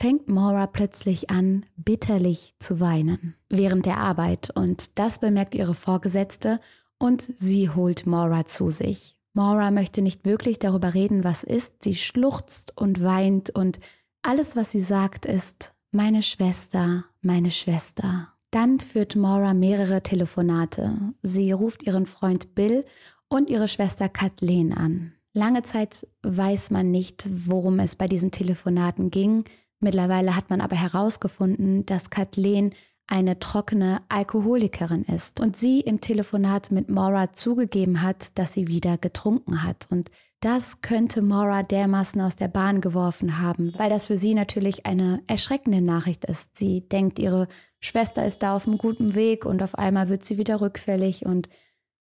fängt 0.00 0.28
Maura 0.28 0.66
plötzlich 0.66 1.30
an, 1.30 1.64
bitterlich 1.76 2.54
zu 2.58 2.80
weinen 2.80 3.34
während 3.48 3.86
der 3.86 3.98
Arbeit 3.98 4.50
und 4.54 4.98
das 4.98 5.18
bemerkt 5.18 5.54
ihre 5.54 5.74
Vorgesetzte 5.74 6.60
und 6.98 7.32
sie 7.38 7.70
holt 7.70 8.06
Maura 8.06 8.44
zu 8.46 8.70
sich. 8.70 9.16
Maura 9.32 9.70
möchte 9.70 10.02
nicht 10.02 10.24
wirklich 10.24 10.58
darüber 10.58 10.92
reden, 10.92 11.24
was 11.24 11.42
ist, 11.42 11.82
sie 11.82 11.94
schluchzt 11.94 12.76
und 12.76 13.02
weint 13.02 13.50
und 13.50 13.80
alles, 14.22 14.56
was 14.56 14.70
sie 14.70 14.82
sagt, 14.82 15.24
ist, 15.24 15.72
meine 15.92 16.22
Schwester, 16.22 17.04
meine 17.20 17.50
Schwester. 17.50 18.32
Dann 18.50 18.80
führt 18.80 19.14
Maura 19.14 19.54
mehrere 19.54 20.02
Telefonate. 20.02 21.12
Sie 21.22 21.52
ruft 21.52 21.82
ihren 21.82 22.06
Freund 22.06 22.54
Bill 22.54 22.84
und 23.28 23.50
ihre 23.50 23.68
Schwester 23.68 24.08
Kathleen 24.08 24.72
an. 24.72 25.12
Lange 25.34 25.62
Zeit 25.62 26.06
weiß 26.22 26.70
man 26.70 26.90
nicht, 26.90 27.28
worum 27.30 27.78
es 27.78 27.94
bei 27.94 28.08
diesen 28.08 28.30
Telefonaten 28.30 29.10
ging. 29.10 29.44
Mittlerweile 29.80 30.34
hat 30.34 30.50
man 30.50 30.60
aber 30.60 30.76
herausgefunden, 30.76 31.86
dass 31.86 32.10
Kathleen 32.10 32.74
eine 33.06 33.38
trockene 33.38 34.00
Alkoholikerin 34.08 35.04
ist 35.04 35.40
und 35.40 35.56
sie 35.56 35.80
im 35.80 36.00
Telefonat 36.00 36.70
mit 36.70 36.88
Maura 36.88 37.34
zugegeben 37.34 38.00
hat, 38.00 38.38
dass 38.38 38.54
sie 38.54 38.68
wieder 38.68 38.96
getrunken 38.96 39.62
hat. 39.62 39.88
Und 39.90 40.10
das 40.42 40.80
könnte 40.80 41.22
Maura 41.22 41.62
dermaßen 41.62 42.20
aus 42.20 42.34
der 42.34 42.48
Bahn 42.48 42.80
geworfen 42.80 43.38
haben, 43.38 43.72
weil 43.76 43.88
das 43.88 44.08
für 44.08 44.16
sie 44.16 44.34
natürlich 44.34 44.86
eine 44.86 45.22
erschreckende 45.28 45.80
Nachricht 45.80 46.24
ist. 46.24 46.58
Sie 46.58 46.86
denkt, 46.88 47.20
ihre 47.20 47.46
Schwester 47.78 48.26
ist 48.26 48.42
da 48.42 48.56
auf 48.56 48.66
einem 48.66 48.76
guten 48.76 49.14
Weg 49.14 49.46
und 49.46 49.62
auf 49.62 49.76
einmal 49.76 50.08
wird 50.08 50.24
sie 50.24 50.38
wieder 50.38 50.60
rückfällig 50.60 51.24
und 51.24 51.48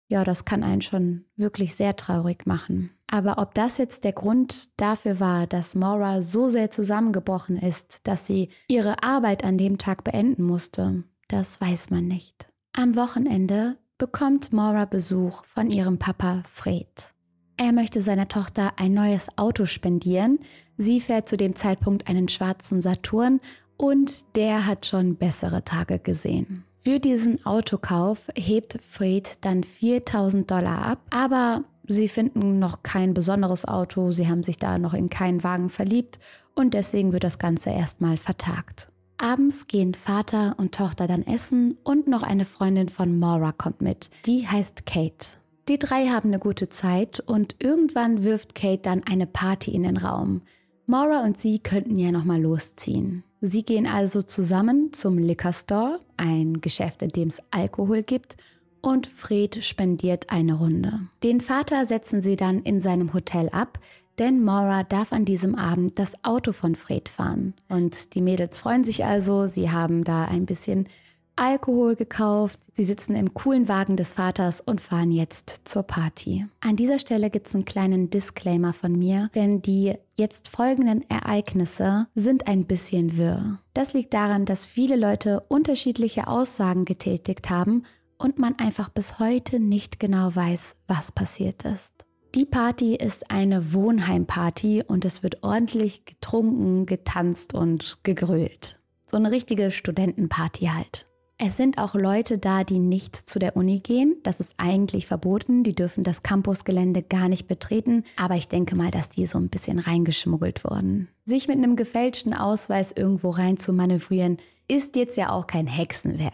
ja, 0.07 0.23
das 0.23 0.45
kann 0.45 0.63
einen 0.63 0.81
schon 0.81 1.25
wirklich 1.35 1.75
sehr 1.75 1.95
traurig 1.95 2.45
machen. 2.47 2.91
Aber 3.07 3.37
ob 3.37 3.53
das 3.53 3.77
jetzt 3.77 4.03
der 4.03 4.13
Grund 4.13 4.69
dafür 4.79 5.19
war, 5.19 5.45
dass 5.45 5.75
Maura 5.75 6.23
so 6.23 6.49
sehr 6.49 6.71
zusammengebrochen 6.71 7.57
ist, 7.57 8.07
dass 8.07 8.25
sie 8.25 8.49
ihre 8.67 9.03
Arbeit 9.03 9.43
an 9.43 9.59
dem 9.59 9.77
Tag 9.77 10.03
beenden 10.03 10.43
musste, 10.43 11.03
das 11.27 11.61
weiß 11.61 11.91
man 11.91 12.07
nicht. 12.07 12.47
Am 12.73 12.95
Wochenende 12.95 13.77
bekommt 13.99 14.51
Maura 14.51 14.85
Besuch 14.85 15.45
von 15.45 15.69
ihrem 15.69 15.99
Papa 15.99 16.41
Fred. 16.51 17.13
Er 17.57 17.71
möchte 17.71 18.01
seiner 18.01 18.27
Tochter 18.27 18.73
ein 18.77 18.93
neues 18.93 19.37
Auto 19.37 19.65
spendieren. 19.65 20.39
Sie 20.77 20.99
fährt 20.99 21.29
zu 21.29 21.37
dem 21.37 21.55
Zeitpunkt 21.55 22.07
einen 22.07 22.27
schwarzen 22.27 22.81
Saturn 22.81 23.39
und 23.77 24.35
der 24.35 24.65
hat 24.65 24.85
schon 24.85 25.15
bessere 25.15 25.63
Tage 25.63 25.99
gesehen. 25.99 26.65
Für 26.85 26.99
diesen 26.99 27.45
Autokauf 27.45 28.27
hebt 28.35 28.77
Fred 28.83 29.37
dann 29.45 29.63
4000 29.63 30.49
Dollar 30.49 30.85
ab, 30.85 30.99
aber 31.11 31.63
sie 31.87 32.09
finden 32.09 32.59
noch 32.59 32.83
kein 32.83 33.13
besonderes 33.13 33.65
Auto, 33.65 34.11
sie 34.11 34.27
haben 34.27 34.43
sich 34.43 34.57
da 34.57 34.77
noch 34.77 34.93
in 34.93 35.09
keinen 35.09 35.43
Wagen 35.43 35.69
verliebt 35.69 36.19
und 36.55 36.73
deswegen 36.73 37.13
wird 37.13 37.23
das 37.23 37.39
Ganze 37.39 37.69
erstmal 37.69 38.17
vertagt. 38.17 38.91
Abends 39.17 39.67
gehen 39.67 39.93
Vater 39.93 40.55
und 40.57 40.75
Tochter 40.75 41.07
dann 41.07 41.25
essen 41.25 41.77
und 41.83 42.07
noch 42.07 42.23
eine 42.23 42.45
Freundin 42.45 42.89
von 42.89 43.17
Maura 43.17 43.53
kommt 43.53 43.81
mit. 43.81 44.09
Die 44.25 44.45
heißt 44.47 44.85
Kate. 44.85 45.37
Die 45.69 45.79
drei 45.79 46.07
haben 46.07 46.29
eine 46.29 46.39
gute 46.39 46.67
Zeit 46.67 47.21
und 47.21 47.55
irgendwann 47.59 48.23
wirft 48.23 48.53
Kate 48.53 48.81
dann 48.81 49.01
eine 49.09 49.27
Party 49.27 49.71
in 49.71 49.83
den 49.83 49.97
Raum. 49.97 50.41
Maura 50.85 51.23
und 51.23 51.37
sie 51.37 51.59
könnten 51.59 51.95
ja 51.95 52.11
nochmal 52.11 52.41
losziehen. 52.41 53.23
Sie 53.39 53.63
gehen 53.63 53.87
also 53.87 54.21
zusammen 54.21 54.91
zum 54.91 55.17
Liquor 55.17 55.53
Store, 55.53 55.99
ein 56.17 56.59
Geschäft, 56.59 57.01
in 57.01 57.09
dem 57.09 57.29
es 57.29 57.41
Alkohol 57.51 58.03
gibt, 58.03 58.35
und 58.81 59.07
Fred 59.07 59.63
spendiert 59.63 60.29
eine 60.29 60.55
Runde. 60.55 61.07
Den 61.23 61.39
Vater 61.39 61.85
setzen 61.85 62.21
sie 62.21 62.35
dann 62.35 62.61
in 62.63 62.81
seinem 62.81 63.13
Hotel 63.13 63.47
ab, 63.49 63.79
denn 64.19 64.43
Maura 64.43 64.83
darf 64.83 65.13
an 65.13 65.23
diesem 65.23 65.55
Abend 65.55 65.97
das 65.97 66.23
Auto 66.25 66.51
von 66.51 66.75
Fred 66.75 67.07
fahren. 67.07 67.53
Und 67.69 68.13
die 68.15 68.21
Mädels 68.21 68.59
freuen 68.59 68.83
sich 68.83 69.05
also, 69.05 69.47
sie 69.47 69.71
haben 69.71 70.03
da 70.03 70.25
ein 70.25 70.45
bisschen 70.45 70.87
Alkohol 71.35 71.95
gekauft. 71.95 72.59
Sie 72.73 72.83
sitzen 72.83 73.15
im 73.15 73.33
coolen 73.33 73.67
Wagen 73.67 73.97
des 73.97 74.13
Vaters 74.13 74.61
und 74.61 74.81
fahren 74.81 75.11
jetzt 75.11 75.61
zur 75.65 75.83
Party. 75.83 76.45
An 76.59 76.75
dieser 76.75 76.99
Stelle 76.99 77.29
gibt 77.29 77.47
es 77.47 77.55
einen 77.55 77.65
kleinen 77.65 78.09
Disclaimer 78.09 78.73
von 78.73 78.93
mir, 78.97 79.29
denn 79.35 79.61
die 79.61 79.95
jetzt 80.15 80.47
folgenden 80.49 81.03
Ereignisse 81.09 82.07
sind 82.15 82.47
ein 82.47 82.65
bisschen 82.65 83.17
wirr. 83.17 83.59
Das 83.73 83.93
liegt 83.93 84.13
daran, 84.13 84.45
dass 84.45 84.65
viele 84.65 84.95
Leute 84.95 85.43
unterschiedliche 85.47 86.27
Aussagen 86.27 86.85
getätigt 86.85 87.49
haben 87.49 87.83
und 88.17 88.39
man 88.39 88.57
einfach 88.59 88.89
bis 88.89 89.19
heute 89.19 89.59
nicht 89.59 89.99
genau 89.99 90.35
weiß, 90.35 90.75
was 90.87 91.11
passiert 91.11 91.65
ist. 91.65 92.05
Die 92.35 92.45
Party 92.45 92.95
ist 92.95 93.29
eine 93.29 93.73
Wohnheimparty 93.73 94.83
und 94.87 95.05
es 95.05 95.21
wird 95.21 95.43
ordentlich 95.43 96.05
getrunken, 96.05 96.87
getanzt 96.87 97.53
und 97.53 97.99
gegrölt. 98.01 98.79
So 99.07 99.17
eine 99.17 99.29
richtige 99.29 99.69
Studentenparty 99.69 100.65
halt. 100.65 101.07
Es 101.37 101.57
sind 101.57 101.77
auch 101.77 101.95
Leute 101.95 102.37
da, 102.37 102.63
die 102.63 102.79
nicht 102.79 103.15
zu 103.15 103.39
der 103.39 103.57
Uni 103.57 103.79
gehen. 103.79 104.15
Das 104.23 104.39
ist 104.39 104.53
eigentlich 104.57 105.07
verboten. 105.07 105.63
Die 105.63 105.75
dürfen 105.75 106.03
das 106.03 106.23
Campusgelände 106.23 107.01
gar 107.01 107.27
nicht 107.27 107.47
betreten. 107.47 108.03
Aber 108.17 108.35
ich 108.35 108.47
denke 108.47 108.75
mal, 108.75 108.91
dass 108.91 109.09
die 109.09 109.25
so 109.25 109.39
ein 109.39 109.49
bisschen 109.49 109.79
reingeschmuggelt 109.79 110.63
wurden. 110.63 111.09
Sich 111.25 111.47
mit 111.47 111.57
einem 111.57 111.75
gefälschten 111.75 112.33
Ausweis 112.33 112.91
irgendwo 112.91 113.31
rein 113.31 113.57
zu 113.57 113.73
manövrieren, 113.73 114.37
ist 114.67 114.95
jetzt 114.95 115.17
ja 115.17 115.31
auch 115.31 115.47
kein 115.47 115.67
Hexenwerk. 115.67 116.33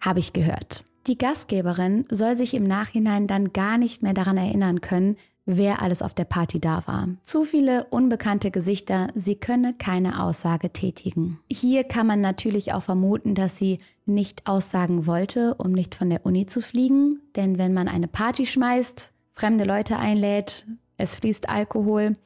Habe 0.00 0.20
ich 0.20 0.32
gehört. 0.32 0.84
Die 1.06 1.18
Gastgeberin 1.18 2.04
soll 2.10 2.36
sich 2.36 2.54
im 2.54 2.64
Nachhinein 2.64 3.26
dann 3.26 3.52
gar 3.52 3.78
nicht 3.78 4.02
mehr 4.02 4.14
daran 4.14 4.36
erinnern 4.36 4.80
können, 4.80 5.16
wer 5.46 5.80
alles 5.80 6.02
auf 6.02 6.12
der 6.12 6.24
Party 6.24 6.60
da 6.60 6.86
war. 6.86 7.08
Zu 7.22 7.44
viele 7.44 7.84
unbekannte 7.84 8.50
Gesichter, 8.50 9.08
sie 9.14 9.36
könne 9.36 9.72
keine 9.74 10.22
Aussage 10.22 10.70
tätigen. 10.70 11.38
Hier 11.50 11.84
kann 11.84 12.06
man 12.06 12.20
natürlich 12.20 12.74
auch 12.74 12.82
vermuten, 12.82 13.34
dass 13.34 13.56
sie 13.56 13.78
nicht 14.04 14.46
aussagen 14.46 15.06
wollte, 15.06 15.54
um 15.54 15.72
nicht 15.72 15.94
von 15.94 16.10
der 16.10 16.26
Uni 16.26 16.46
zu 16.46 16.60
fliegen. 16.60 17.20
Denn 17.36 17.58
wenn 17.58 17.72
man 17.72 17.88
eine 17.88 18.08
Party 18.08 18.44
schmeißt, 18.44 19.12
fremde 19.32 19.64
Leute 19.64 19.98
einlädt, 19.98 20.66
es 20.98 21.16
fließt 21.16 21.48
Alkohol, 21.48 22.16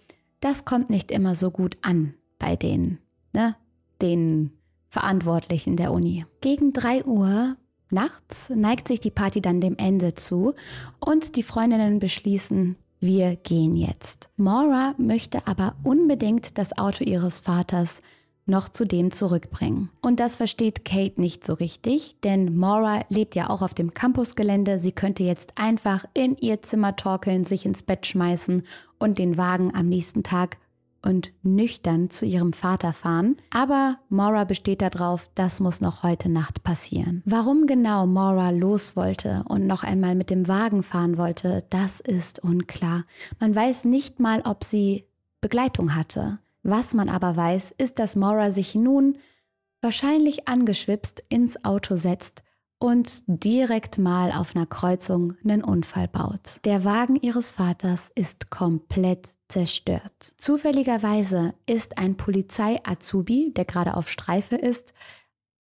das 0.41 0.65
kommt 0.65 0.91
nicht 0.91 1.11
immer 1.11 1.35
so 1.35 1.51
gut 1.51 1.77
an 1.83 2.15
bei 2.39 2.57
den, 2.57 2.99
ne, 3.35 3.55
den 4.01 4.53
Verantwortlichen 4.89 5.77
der 5.77 5.93
Uni. 5.93 6.25
Gegen 6.41 6.73
3 6.73 7.05
Uhr 7.05 7.57
Nachts 7.93 8.51
neigt 8.51 8.87
sich 8.87 9.01
die 9.01 9.11
Party 9.11 9.41
dann 9.41 9.61
dem 9.61 9.77
Ende 9.77 10.15
zu 10.15 10.55
und 11.01 11.35
die 11.37 11.43
Freundinnen 11.43 11.99
beschließen, 11.99 12.77
wir 13.01 13.37
gehen 13.37 13.75
jetzt. 13.75 14.31
Maura 14.37 14.95
möchte 14.99 15.47
aber 15.47 15.75
unbedingt 15.83 16.59
das 16.59 16.77
Auto 16.77 17.03
ihres 17.03 17.41
Vaters 17.41 18.03
noch 18.47 18.69
zu 18.69 18.85
dem 18.85 19.11
zurückbringen. 19.11 19.91
Und 20.03 20.21
das 20.21 20.37
versteht 20.37 20.85
Kate 20.85 21.21
nicht 21.21 21.47
so 21.47 21.55
richtig, 21.55 22.17
denn 22.23 22.57
Maura 22.57 23.03
lebt 23.09 23.35
ja 23.35 23.49
auch 23.49 23.63
auf 23.63 23.75
dem 23.75 23.95
Campusgelände. 23.95 24.79
Sie 24.79 24.93
könnte 24.93 25.23
jetzt 25.23 25.53
einfach 25.57 26.05
in 26.15 26.37
ihr 26.37 26.61
Zimmer 26.61 26.97
torkeln, 26.97 27.45
sich 27.45 27.65
ins 27.65 27.83
Bett 27.83 28.07
schmeißen 28.07 28.65
und 28.99 29.19
den 29.19 29.39
Wagen 29.39 29.75
am 29.75 29.89
nächsten 29.89 30.23
Tag 30.23 30.59
und 31.03 31.33
nüchtern 31.43 32.11
zu 32.11 32.27
ihrem 32.27 32.53
Vater 32.53 32.93
fahren, 32.93 33.37
aber 33.51 33.99
Maura 34.09 34.45
besteht 34.45 34.83
darauf, 34.83 35.31
das 35.35 35.61
muss 35.61 35.81
noch 35.81 36.03
heute 36.03 36.29
Nacht 36.29 36.63
passieren. 36.63 37.23
Warum 37.25 37.67
genau 37.67 38.07
Maura 38.07 38.51
los 38.51 38.97
wollte 38.97 39.45
und 39.49 39.67
noch 39.67 39.83
einmal 39.83 40.15
mit 40.15 40.31
dem 40.31 40.49
Wagen 40.49 40.83
fahren 40.83 41.17
wollte, 41.17 41.65
das 41.71 42.01
ist 42.01 42.43
unklar. 42.43 43.05
Man 43.39 43.55
weiß 43.55 43.85
nicht 43.85 44.21
mal, 44.21 44.43
ob 44.45 44.65
sie 44.65 45.07
Begleitung 45.41 45.95
hatte. 45.95 46.39
Was 46.63 46.93
man 46.93 47.09
aber 47.09 47.37
weiß, 47.37 47.75
ist, 47.79 47.99
dass 47.99 48.17
Maura 48.17 48.51
sich 48.51 48.75
nun 48.75 49.17
wahrscheinlich 49.81 50.47
angeschwipst 50.47 51.25
ins 51.31 51.65
Auto 51.65 51.97
setzt 51.97 52.43
und 52.79 53.23
direkt 53.27 53.99
mal 53.99 54.33
auf 54.33 54.55
einer 54.55 54.67
Kreuzung 54.67 55.35
einen 55.45 55.63
Unfall 55.63 56.09
baut. 56.09 56.61
Der 56.65 56.85
Wagen 56.85 57.17
ihres 57.17 57.53
Vaters 57.53 58.11
ist 58.15 58.51
komplett 58.51 59.29
zerstört. 59.51 60.35
Zufälligerweise 60.37 61.55
ist 61.67 61.99
ein 61.99 62.17
Polizei-Azubi, 62.17 63.53
der 63.55 63.65
gerade 63.65 63.95
auf 63.95 64.09
Streife 64.09 64.57
ist, 64.57 64.95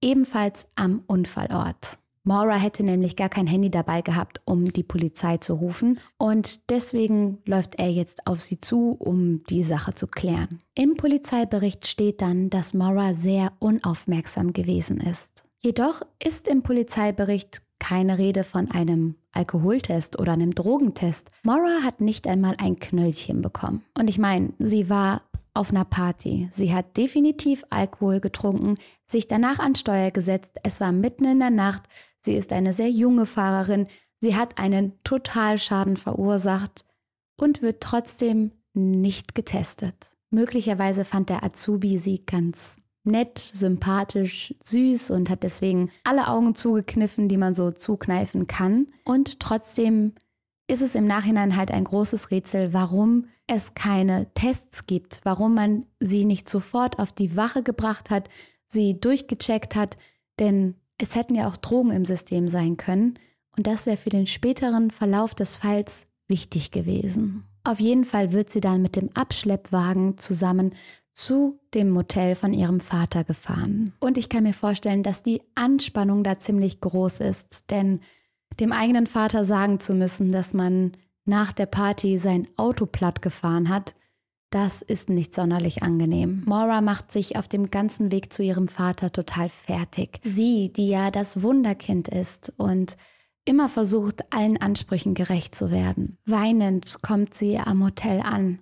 ebenfalls 0.01 0.67
am 0.77 1.03
Unfallort. 1.07 1.99
Maura 2.23 2.57
hätte 2.57 2.85
nämlich 2.85 3.17
gar 3.17 3.31
kein 3.31 3.47
Handy 3.47 3.71
dabei 3.71 4.03
gehabt, 4.03 4.43
um 4.45 4.73
die 4.73 4.83
Polizei 4.83 5.39
zu 5.39 5.55
rufen 5.55 5.99
und 6.19 6.71
deswegen 6.71 7.39
läuft 7.47 7.77
er 7.77 7.91
jetzt 7.91 8.27
auf 8.27 8.43
sie 8.43 8.61
zu, 8.61 8.95
um 8.99 9.43
die 9.45 9.63
Sache 9.63 9.95
zu 9.95 10.07
klären. 10.07 10.61
Im 10.75 10.97
Polizeibericht 10.97 11.87
steht 11.87 12.21
dann, 12.21 12.51
dass 12.51 12.75
Maura 12.75 13.15
sehr 13.15 13.53
unaufmerksam 13.59 14.53
gewesen 14.53 14.99
ist. 14.99 15.45
Jedoch 15.59 16.03
ist 16.23 16.47
im 16.47 16.63
Polizeibericht 16.63 17.63
keine 17.79 18.19
Rede 18.19 18.45
von 18.45 18.71
einem 18.71 19.15
Alkoholtest 19.33 20.19
oder 20.19 20.33
einem 20.33 20.55
Drogentest. 20.55 21.31
Maura 21.43 21.83
hat 21.83 22.01
nicht 22.01 22.27
einmal 22.27 22.57
ein 22.59 22.79
Knöllchen 22.79 23.43
bekommen. 23.43 23.85
Und 23.99 24.09
ich 24.09 24.19
meine, 24.19 24.53
sie 24.59 24.89
war 24.91 25.23
auf 25.55 25.71
einer 25.71 25.85
Party. 25.85 26.49
Sie 26.53 26.73
hat 26.75 26.97
definitiv 26.97 27.65
Alkohol 27.71 28.21
getrunken, 28.21 28.77
sich 29.07 29.27
danach 29.27 29.59
an 29.59 29.75
Steuer 29.75 30.11
gesetzt. 30.11 30.59
Es 30.63 30.81
war 30.81 30.93
mitten 30.93 31.25
in 31.25 31.41
der 31.41 31.51
Nacht. 31.51 31.83
Sie 32.21 32.35
ist 32.35 32.53
eine 32.53 32.73
sehr 32.73 32.91
junge 32.91 33.27
Fahrerin. 33.27 33.87
Sie 34.21 34.37
hat 34.37 34.59
einen 34.59 34.93
Totalschaden 35.05 35.97
verursacht 35.97 36.85
und 37.37 37.63
wird 37.63 37.83
trotzdem 37.83 38.53
nicht 38.75 39.35
getestet. 39.35 40.17
Möglicherweise 40.31 41.05
fand 41.05 41.29
der 41.29 41.43
Azubi 41.43 41.99
sie 41.99 42.25
ganz 42.25 42.81
nett, 43.05 43.39
sympathisch, 43.39 44.55
süß 44.63 45.11
und 45.11 45.31
hat 45.31 45.43
deswegen 45.43 45.91
alle 46.05 46.29
Augen 46.29 46.55
zugekniffen, 46.55 47.29
die 47.29 47.37
man 47.37 47.55
so 47.55 47.73
zukneifen 47.73 48.47
kann. 48.47 48.89
Und 49.05 49.41
trotzdem 49.41 50.13
ist 50.67 50.83
es 50.83 50.95
im 50.95 51.07
Nachhinein 51.07 51.57
halt 51.57 51.71
ein 51.71 51.85
großes 51.85 52.31
Rätsel, 52.31 52.73
warum 52.73 53.27
es 53.47 53.75
keine 53.75 54.33
Tests 54.35 54.87
gibt, 54.87 55.21
warum 55.25 55.55
man 55.55 55.87
sie 55.99 56.25
nicht 56.25 56.49
sofort 56.49 56.99
auf 56.99 57.11
die 57.11 57.37
Wache 57.37 57.63
gebracht 57.63 58.11
hat, 58.11 58.29
sie 58.67 59.01
durchgecheckt 59.01 59.75
hat, 59.75 59.97
denn 60.39 60.77
es 60.99 61.17
hätten 61.17 61.35
ja 61.35 61.49
auch 61.49 61.57
Drogen 61.57 61.91
im 61.91 62.05
System 62.05 62.49
sein 62.49 62.77
können 62.77 63.19
und 63.57 63.67
das 63.67 63.87
wäre 63.87 63.97
für 63.97 64.11
den 64.11 64.27
späteren 64.27 64.91
Verlauf 64.91 65.35
des 65.35 65.57
Falls 65.57 66.07
wichtig 66.29 66.71
gewesen. 66.71 67.45
Auf 67.65 67.81
jeden 67.81 68.05
Fall 68.05 68.33
wird 68.33 68.51
sie 68.51 68.61
dann 68.61 68.81
mit 68.81 68.97
dem 68.97 69.11
Abschleppwagen 69.15 70.17
zusammen 70.17 70.75
zu 71.13 71.61
dem 71.75 71.91
Motel 71.91 72.35
von 72.35 72.53
ihrem 72.53 72.81
Vater 72.81 73.25
gefahren. 73.25 73.93
Und 74.01 74.19
ich 74.19 74.29
kann 74.29 74.45
mir 74.45 74.55
vorstellen, 74.55 75.03
dass 75.03 75.23
die 75.23 75.43
Anspannung 75.55 76.25
da 76.25 76.39
ziemlich 76.39 76.81
groß 76.81 77.21
ist, 77.21 77.71
denn 77.71 78.01
dem 78.59 78.73
eigenen 78.73 79.07
Vater 79.07 79.45
sagen 79.45 79.81
zu 79.81 79.95
müssen, 79.95 80.33
dass 80.33 80.55
man 80.55 80.93
nach 81.25 81.53
der 81.53 81.67
Party 81.67 82.19
sein 82.19 82.49
Auto 82.57 82.87
platt 82.87 83.23
gefahren 83.23 83.69
hat, 83.69 83.95
das 84.51 84.83
ist 84.83 85.09
nicht 85.09 85.33
sonderlich 85.33 85.85
angenehm. 85.85 86.43
Maura 86.45 86.81
macht 86.81 87.13
sich 87.13 87.37
auf 87.37 87.47
dem 87.47 87.71
ganzen 87.71 88.11
Weg 88.11 88.33
zu 88.33 88.43
ihrem 88.43 88.67
Vater 88.67 89.13
total 89.13 89.49
fertig. 89.49 90.21
Sie, 90.25 90.73
die 90.73 90.89
ja 90.89 91.13
das 91.13 91.43
Wunderkind 91.43 92.09
ist 92.09 92.53
und 92.57 92.97
immer 93.45 93.69
versucht, 93.69 94.33
allen 94.33 94.61
Ansprüchen 94.61 95.15
gerecht 95.15 95.55
zu 95.55 95.71
werden. 95.71 96.19
Weinend 96.27 97.01
kommt 97.01 97.35
sie 97.35 97.59
am 97.59 97.85
Hotel 97.85 98.21
an 98.21 98.59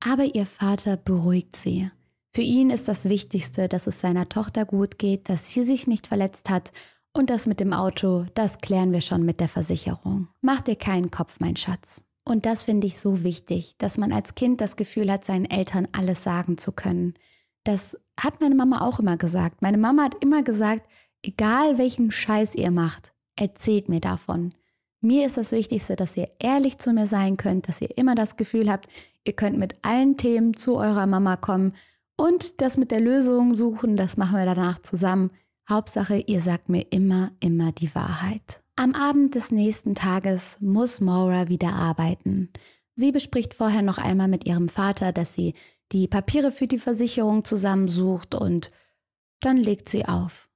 aber 0.00 0.34
ihr 0.34 0.46
Vater 0.46 0.96
beruhigt 0.96 1.56
sie. 1.56 1.90
Für 2.32 2.42
ihn 2.42 2.70
ist 2.70 2.88
das 2.88 3.08
Wichtigste, 3.08 3.68
dass 3.68 3.86
es 3.86 4.00
seiner 4.00 4.28
Tochter 4.28 4.64
gut 4.64 4.98
geht, 4.98 5.28
dass 5.28 5.48
sie 5.48 5.64
sich 5.64 5.86
nicht 5.86 6.06
verletzt 6.06 6.50
hat 6.50 6.72
und 7.12 7.30
das 7.30 7.46
mit 7.46 7.60
dem 7.60 7.72
Auto, 7.72 8.26
das 8.34 8.58
klären 8.58 8.92
wir 8.92 9.00
schon 9.00 9.24
mit 9.24 9.38
der 9.38 9.48
Versicherung. 9.48 10.28
Mach 10.40 10.60
dir 10.60 10.74
keinen 10.74 11.12
Kopf, 11.12 11.38
mein 11.38 11.56
Schatz. 11.56 12.02
Und 12.24 12.44
das 12.44 12.64
finde 12.64 12.86
ich 12.86 12.98
so 12.98 13.22
wichtig, 13.22 13.76
dass 13.78 13.98
man 13.98 14.12
als 14.12 14.34
Kind 14.34 14.60
das 14.60 14.76
Gefühl 14.76 15.12
hat, 15.12 15.24
seinen 15.24 15.44
Eltern 15.44 15.86
alles 15.92 16.24
sagen 16.24 16.58
zu 16.58 16.72
können. 16.72 17.14
Das 17.62 17.96
hat 18.18 18.40
meine 18.40 18.54
Mama 18.54 18.80
auch 18.80 18.98
immer 18.98 19.16
gesagt. 19.16 19.62
Meine 19.62 19.78
Mama 19.78 20.04
hat 20.04 20.16
immer 20.22 20.42
gesagt, 20.42 20.88
egal 21.22 21.78
welchen 21.78 22.10
Scheiß 22.10 22.56
ihr 22.56 22.70
macht, 22.70 23.12
erzählt 23.36 23.88
mir 23.88 24.00
davon. 24.00 24.52
Mir 25.04 25.26
ist 25.26 25.36
das 25.36 25.52
Wichtigste, 25.52 25.96
dass 25.96 26.16
ihr 26.16 26.30
ehrlich 26.38 26.78
zu 26.78 26.90
mir 26.94 27.06
sein 27.06 27.36
könnt, 27.36 27.68
dass 27.68 27.82
ihr 27.82 27.98
immer 27.98 28.14
das 28.14 28.38
Gefühl 28.38 28.70
habt, 28.70 28.88
ihr 29.24 29.34
könnt 29.34 29.58
mit 29.58 29.74
allen 29.82 30.16
Themen 30.16 30.56
zu 30.56 30.76
eurer 30.76 31.06
Mama 31.06 31.36
kommen 31.36 31.74
und 32.16 32.62
das 32.62 32.78
mit 32.78 32.90
der 32.90 33.00
Lösung 33.00 33.54
suchen, 33.54 33.96
das 33.96 34.16
machen 34.16 34.38
wir 34.38 34.46
danach 34.46 34.78
zusammen. 34.78 35.30
Hauptsache, 35.68 36.16
ihr 36.26 36.40
sagt 36.40 36.70
mir 36.70 36.86
immer, 36.90 37.32
immer 37.40 37.70
die 37.70 37.94
Wahrheit. 37.94 38.62
Am 38.76 38.94
Abend 38.94 39.34
des 39.34 39.50
nächsten 39.50 39.94
Tages 39.94 40.56
muss 40.62 41.02
Maura 41.02 41.50
wieder 41.50 41.74
arbeiten. 41.74 42.48
Sie 42.94 43.12
bespricht 43.12 43.52
vorher 43.52 43.82
noch 43.82 43.98
einmal 43.98 44.28
mit 44.28 44.46
ihrem 44.46 44.70
Vater, 44.70 45.12
dass 45.12 45.34
sie 45.34 45.52
die 45.92 46.08
Papiere 46.08 46.50
für 46.50 46.66
die 46.66 46.78
Versicherung 46.78 47.44
zusammensucht 47.44 48.34
und 48.34 48.72
dann 49.42 49.58
legt 49.58 49.90
sie 49.90 50.06
auf. 50.06 50.48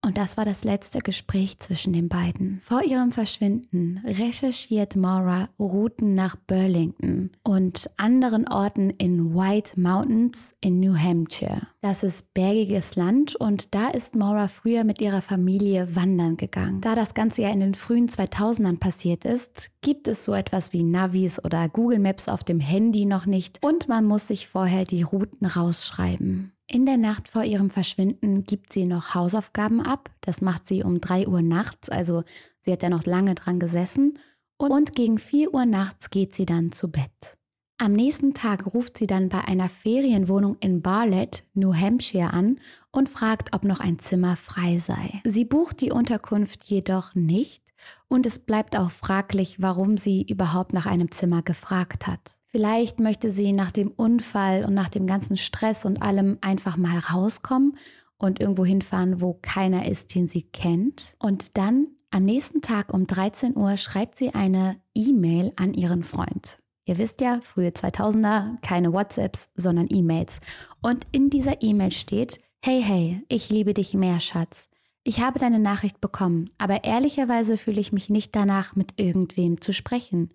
Und 0.00 0.16
das 0.16 0.36
war 0.36 0.44
das 0.44 0.62
letzte 0.62 1.00
Gespräch 1.00 1.58
zwischen 1.58 1.92
den 1.92 2.08
beiden. 2.08 2.60
Vor 2.62 2.82
ihrem 2.84 3.10
Verschwinden 3.10 4.00
recherchiert 4.06 4.94
Maura 4.94 5.48
Routen 5.58 6.14
nach 6.14 6.36
Burlington 6.36 7.30
und 7.42 7.90
anderen 7.96 8.46
Orten 8.46 8.90
in 8.90 9.34
White 9.34 9.78
Mountains 9.78 10.54
in 10.60 10.78
New 10.78 10.96
Hampshire. 10.96 11.62
Das 11.80 12.04
ist 12.04 12.32
bergiges 12.32 12.94
Land 12.94 13.34
und 13.36 13.74
da 13.74 13.88
ist 13.88 14.14
Maura 14.14 14.46
früher 14.46 14.84
mit 14.84 15.00
ihrer 15.00 15.20
Familie 15.20 15.94
wandern 15.96 16.36
gegangen. 16.36 16.80
Da 16.80 16.94
das 16.94 17.14
Ganze 17.14 17.42
ja 17.42 17.50
in 17.50 17.60
den 17.60 17.74
frühen 17.74 18.08
2000ern 18.08 18.78
passiert 18.78 19.24
ist, 19.24 19.70
gibt 19.80 20.06
es 20.06 20.24
so 20.24 20.32
etwas 20.32 20.72
wie 20.72 20.84
Navis 20.84 21.44
oder 21.44 21.68
Google 21.68 21.98
Maps 21.98 22.28
auf 22.28 22.44
dem 22.44 22.60
Handy 22.60 23.04
noch 23.04 23.26
nicht 23.26 23.64
und 23.64 23.88
man 23.88 24.04
muss 24.04 24.28
sich 24.28 24.46
vorher 24.46 24.84
die 24.84 25.02
Routen 25.02 25.46
rausschreiben. 25.46 26.52
In 26.70 26.84
der 26.84 26.98
Nacht 26.98 27.28
vor 27.28 27.44
ihrem 27.44 27.70
Verschwinden 27.70 28.44
gibt 28.44 28.74
sie 28.74 28.84
noch 28.84 29.14
Hausaufgaben 29.14 29.80
ab. 29.80 30.10
Das 30.20 30.42
macht 30.42 30.66
sie 30.66 30.82
um 30.82 31.00
3 31.00 31.26
Uhr 31.26 31.40
nachts, 31.40 31.88
also 31.88 32.24
sie 32.60 32.72
hat 32.72 32.82
ja 32.82 32.90
noch 32.90 33.06
lange 33.06 33.34
dran 33.34 33.58
gesessen. 33.58 34.18
Und 34.58 34.94
gegen 34.94 35.18
4 35.18 35.54
Uhr 35.54 35.64
nachts 35.64 36.10
geht 36.10 36.34
sie 36.34 36.44
dann 36.44 36.70
zu 36.70 36.90
Bett. 36.90 37.38
Am 37.78 37.94
nächsten 37.94 38.34
Tag 38.34 38.74
ruft 38.74 38.98
sie 38.98 39.06
dann 39.06 39.30
bei 39.30 39.40
einer 39.44 39.70
Ferienwohnung 39.70 40.56
in 40.60 40.82
Barlett, 40.82 41.44
New 41.54 41.72
Hampshire 41.72 42.34
an 42.34 42.58
und 42.90 43.08
fragt, 43.08 43.54
ob 43.54 43.64
noch 43.64 43.80
ein 43.80 43.98
Zimmer 43.98 44.36
frei 44.36 44.78
sei. 44.78 45.22
Sie 45.24 45.46
bucht 45.46 45.80
die 45.80 45.92
Unterkunft 45.92 46.64
jedoch 46.64 47.14
nicht 47.14 47.62
und 48.08 48.26
es 48.26 48.40
bleibt 48.40 48.76
auch 48.76 48.90
fraglich, 48.90 49.62
warum 49.62 49.96
sie 49.96 50.22
überhaupt 50.22 50.74
nach 50.74 50.86
einem 50.86 51.10
Zimmer 51.12 51.42
gefragt 51.42 52.06
hat. 52.06 52.37
Vielleicht 52.50 52.98
möchte 52.98 53.30
sie 53.30 53.52
nach 53.52 53.70
dem 53.70 53.90
Unfall 53.90 54.64
und 54.64 54.74
nach 54.74 54.88
dem 54.88 55.06
ganzen 55.06 55.36
Stress 55.36 55.84
und 55.84 56.02
allem 56.02 56.38
einfach 56.40 56.76
mal 56.76 56.98
rauskommen 56.98 57.76
und 58.16 58.40
irgendwo 58.40 58.64
hinfahren, 58.64 59.20
wo 59.20 59.38
keiner 59.40 59.86
ist, 59.86 60.14
den 60.14 60.28
sie 60.28 60.42
kennt. 60.42 61.14
Und 61.18 61.58
dann 61.58 61.88
am 62.10 62.24
nächsten 62.24 62.62
Tag 62.62 62.94
um 62.94 63.06
13 63.06 63.54
Uhr 63.54 63.76
schreibt 63.76 64.16
sie 64.16 64.34
eine 64.34 64.80
E-Mail 64.94 65.52
an 65.56 65.74
ihren 65.74 66.02
Freund. 66.02 66.58
Ihr 66.86 66.96
wisst 66.96 67.20
ja, 67.20 67.40
frühe 67.42 67.68
2000er, 67.68 68.56
keine 68.62 68.94
WhatsApps, 68.94 69.50
sondern 69.54 69.88
E-Mails. 69.90 70.40
Und 70.80 71.06
in 71.12 71.28
dieser 71.28 71.60
E-Mail 71.60 71.92
steht, 71.92 72.40
hey, 72.64 72.82
hey, 72.82 73.22
ich 73.28 73.50
liebe 73.50 73.74
dich 73.74 73.92
mehr, 73.92 74.20
Schatz. 74.20 74.70
Ich 75.04 75.20
habe 75.20 75.38
deine 75.38 75.58
Nachricht 75.58 76.00
bekommen, 76.00 76.50
aber 76.56 76.84
ehrlicherweise 76.84 77.58
fühle 77.58 77.80
ich 77.80 77.92
mich 77.92 78.08
nicht 78.08 78.34
danach, 78.34 78.74
mit 78.74 78.98
irgendwem 78.98 79.60
zu 79.60 79.74
sprechen. 79.74 80.30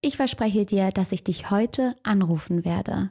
Ich 0.00 0.16
verspreche 0.16 0.64
dir, 0.64 0.90
dass 0.92 1.10
ich 1.10 1.24
dich 1.24 1.50
heute 1.50 1.96
anrufen 2.04 2.64
werde. 2.64 3.10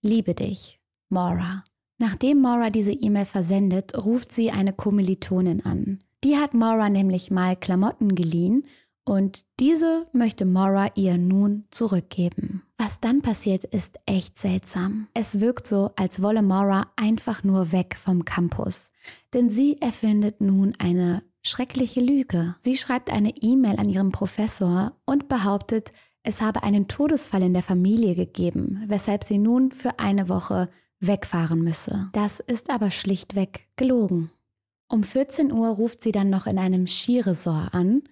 Liebe 0.00 0.34
dich, 0.34 0.80
Maura. 1.10 1.64
Nachdem 1.98 2.40
Maura 2.40 2.70
diese 2.70 2.92
E-Mail 2.92 3.26
versendet, 3.26 3.96
ruft 3.96 4.32
sie 4.32 4.50
eine 4.50 4.72
Kommilitonin 4.72 5.64
an. 5.64 6.02
Die 6.24 6.36
hat 6.36 6.54
Maura 6.54 6.88
nämlich 6.88 7.30
mal 7.30 7.54
Klamotten 7.54 8.14
geliehen 8.14 8.66
und 9.04 9.44
diese 9.60 10.08
möchte 10.12 10.46
Maura 10.46 10.90
ihr 10.94 11.18
nun 11.18 11.64
zurückgeben. 11.70 12.62
Was 12.78 12.98
dann 13.00 13.22
passiert, 13.22 13.64
ist 13.64 13.98
echt 14.06 14.38
seltsam. 14.38 15.08
Es 15.14 15.40
wirkt 15.40 15.66
so, 15.66 15.90
als 15.96 16.22
wolle 16.22 16.42
Maura 16.42 16.90
einfach 16.96 17.44
nur 17.44 17.72
weg 17.72 17.96
vom 18.02 18.24
Campus. 18.24 18.90
Denn 19.32 19.48
sie 19.48 19.80
erfindet 19.80 20.40
nun 20.40 20.72
eine 20.78 21.22
schreckliche 21.46 22.00
Lüge. 22.00 22.56
Sie 22.60 22.76
schreibt 22.76 23.10
eine 23.10 23.32
E-Mail 23.40 23.78
an 23.78 23.88
ihren 23.88 24.12
Professor 24.12 24.92
und 25.04 25.28
behauptet, 25.28 25.92
es 26.22 26.40
habe 26.40 26.64
einen 26.64 26.88
Todesfall 26.88 27.42
in 27.42 27.54
der 27.54 27.62
Familie 27.62 28.14
gegeben, 28.14 28.82
weshalb 28.88 29.22
sie 29.22 29.38
nun 29.38 29.70
für 29.70 29.98
eine 30.00 30.28
Woche 30.28 30.68
wegfahren 30.98 31.62
müsse. 31.62 32.08
Das 32.12 32.40
ist 32.40 32.70
aber 32.70 32.90
schlichtweg 32.90 33.68
gelogen. 33.76 34.30
Um 34.88 35.04
14 35.04 35.52
Uhr 35.52 35.68
ruft 35.68 36.02
sie 36.02 36.12
dann 36.12 36.30
noch 36.30 36.46
in 36.46 36.58
einem 36.58 36.86
Skiresort 36.86 37.74
an 37.74 38.02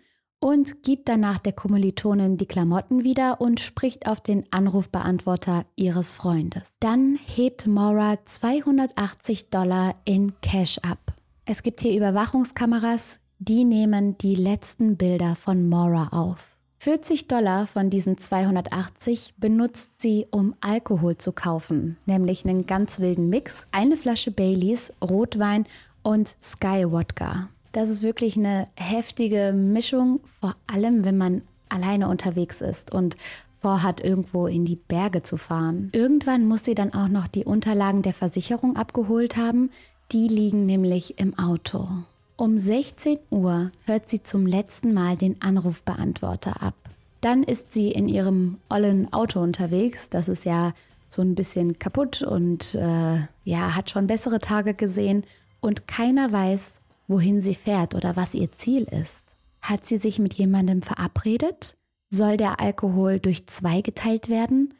und 0.40 0.82
gibt 0.82 1.08
danach 1.08 1.38
der 1.38 1.54
Kommilitonin 1.54 2.36
die 2.36 2.46
Klamotten 2.46 3.02
wieder 3.02 3.40
und 3.40 3.60
spricht 3.60 4.06
auf 4.06 4.20
den 4.20 4.44
Anrufbeantworter 4.52 5.64
ihres 5.74 6.12
Freundes. 6.12 6.74
Dann 6.80 7.18
hebt 7.24 7.66
Maura 7.66 8.18
280 8.24 9.50
Dollar 9.50 9.94
in 10.04 10.34
Cash 10.40 10.78
ab. 10.78 11.14
Es 11.46 11.62
gibt 11.62 11.80
hier 11.80 11.96
Überwachungskameras, 11.96 13.20
die 13.38 13.64
nehmen 13.64 14.16
die 14.18 14.34
letzten 14.34 14.96
Bilder 14.96 15.36
von 15.36 15.68
Maura 15.68 16.08
auf. 16.08 16.58
40 16.78 17.28
Dollar 17.28 17.66
von 17.66 17.88
diesen 17.88 18.18
280 18.18 19.34
benutzt 19.38 20.02
sie, 20.02 20.26
um 20.30 20.54
Alkohol 20.60 21.16
zu 21.16 21.32
kaufen, 21.32 21.96
nämlich 22.04 22.44
einen 22.44 22.66
ganz 22.66 23.00
wilden 23.00 23.30
Mix, 23.30 23.66
eine 23.70 23.96
Flasche 23.96 24.30
Baileys, 24.30 24.92
Rotwein 25.02 25.64
und 26.02 26.36
Sky 26.42 26.84
Wodka. 26.90 27.48
Das 27.72 27.88
ist 27.88 28.02
wirklich 28.02 28.36
eine 28.36 28.68
heftige 28.76 29.52
Mischung, 29.54 30.20
vor 30.40 30.56
allem 30.66 31.04
wenn 31.04 31.16
man 31.16 31.42
alleine 31.70 32.08
unterwegs 32.08 32.60
ist 32.60 32.92
und 32.92 33.16
vorhat, 33.64 34.04
irgendwo 34.04 34.46
in 34.46 34.66
die 34.66 34.76
Berge 34.76 35.22
zu 35.22 35.38
fahren. 35.38 35.88
Irgendwann 35.92 36.46
muss 36.46 36.64
sie 36.64 36.74
dann 36.74 36.92
auch 36.92 37.08
noch 37.08 37.26
die 37.26 37.46
Unterlagen 37.46 38.02
der 38.02 38.12
Versicherung 38.12 38.76
abgeholt 38.76 39.38
haben. 39.38 39.70
Die 40.12 40.28
liegen 40.28 40.66
nämlich 40.66 41.18
im 41.18 41.38
Auto. 41.38 41.88
Um 42.36 42.58
16 42.58 43.18
Uhr 43.30 43.70
hört 43.86 44.08
sie 44.08 44.22
zum 44.22 44.44
letzten 44.44 44.92
Mal 44.92 45.16
den 45.16 45.40
Anrufbeantworter 45.40 46.62
ab. 46.62 46.74
Dann 47.20 47.44
ist 47.44 47.72
sie 47.72 47.92
in 47.92 48.08
ihrem 48.08 48.58
ollen 48.68 49.12
Auto 49.12 49.40
unterwegs. 49.40 50.10
Das 50.10 50.28
ist 50.28 50.44
ja 50.44 50.72
so 51.08 51.22
ein 51.22 51.36
bisschen 51.36 51.78
kaputt 51.78 52.22
und 52.22 52.74
äh, 52.74 53.18
ja, 53.44 53.76
hat 53.76 53.90
schon 53.90 54.08
bessere 54.08 54.40
Tage 54.40 54.74
gesehen. 54.74 55.24
Und 55.60 55.86
keiner 55.86 56.32
weiß, 56.32 56.80
wohin 57.06 57.40
sie 57.40 57.54
fährt 57.54 57.94
oder 57.94 58.16
was 58.16 58.34
ihr 58.34 58.50
Ziel 58.50 58.82
ist. 58.82 59.36
Hat 59.62 59.86
sie 59.86 59.96
sich 59.96 60.18
mit 60.18 60.34
jemandem 60.34 60.82
verabredet? 60.82 61.76
Soll 62.10 62.36
der 62.36 62.60
Alkohol 62.60 63.20
durch 63.20 63.46
zwei 63.46 63.80
geteilt 63.80 64.28
werden? 64.28 64.74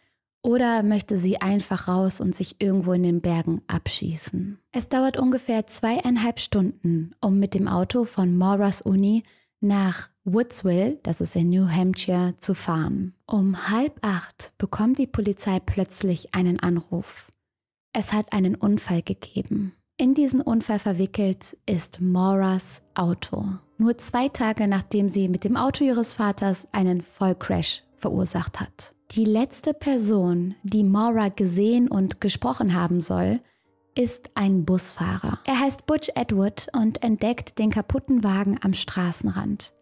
Oder 0.45 0.83
möchte 0.83 1.17
sie 1.17 1.41
einfach 1.41 1.89
raus 1.89 2.21
und 2.21 2.35
sich 2.35 2.57
irgendwo 2.59 2.93
in 2.93 3.03
den 3.03 3.23
Bergen 3.23 3.63
abschießen? 3.67 4.59
Es 4.73 4.91
dauert 4.91 5.17
ungefähr 5.17 5.67
zweieinhalb 5.67 6.39
Stunden, 6.39 7.13
um 7.23 7.39
mit 7.39 7.55
dem 7.55 7.67
Auto 7.67 8.05
von 8.05 8.37
Moras 8.37 8.83
Uni 8.83 9.23
nach 9.61 10.11
Woodsville, 10.25 10.99
das 11.03 11.23
ist 11.23 11.35
in 11.35 11.49
New 11.49 11.67
Hampshire, 11.67 12.35
zu 12.41 12.55
fahren. 12.55 13.15
Um 13.27 13.71
halb 13.71 13.99
acht 14.03 14.53
bekommt 14.59 14.99
die 14.99 15.07
Polizei 15.07 15.61
plötzlich 15.61 16.35
einen 16.35 16.61
Anruf. 16.61 17.33
Es 17.95 18.13
hat 18.13 18.35
einen 18.35 18.55
Unfall 18.55 19.01
gegeben. 19.01 19.73
In 19.97 20.13
diesen 20.13 20.43
Unfall 20.43 20.79
verwickelt 20.79 21.57
ist 21.65 22.03
Moras 22.03 22.83
Auto. 22.93 23.47
Nur 23.79 23.97
zwei 23.97 24.29
Tage 24.29 24.69
nachdem 24.69 25.09
sie 25.09 25.31
mit 25.31 25.45
dem 25.45 25.57
Auto 25.57 25.85
ihres 25.85 26.13
Vaters 26.13 26.69
einen 26.73 27.01
Vollcrash 27.01 27.83
verursacht 28.05 28.61
hat. 28.61 28.95
Die 29.13 29.25
letzte 29.25 29.73
Person, 29.73 30.57
die 30.63 30.85
Maura 30.85 31.31
gesehen 31.31 31.89
und 31.89 32.21
gesprochen 32.21 32.75
haben 32.75 33.01
soll, 33.01 33.41
ist 33.95 34.31
ein 34.35 34.67
Busfahrer. 34.67 35.39
Er 35.47 35.59
heißt 35.59 35.87
Butch 35.87 36.11
Edward 36.15 36.67
und 36.75 37.03
entdeckt 37.03 37.59
den 37.59 37.71
kaputten 37.71 38.23
Wagen 38.23 38.59
am 38.63 38.75
Straßenrand. 38.75 39.73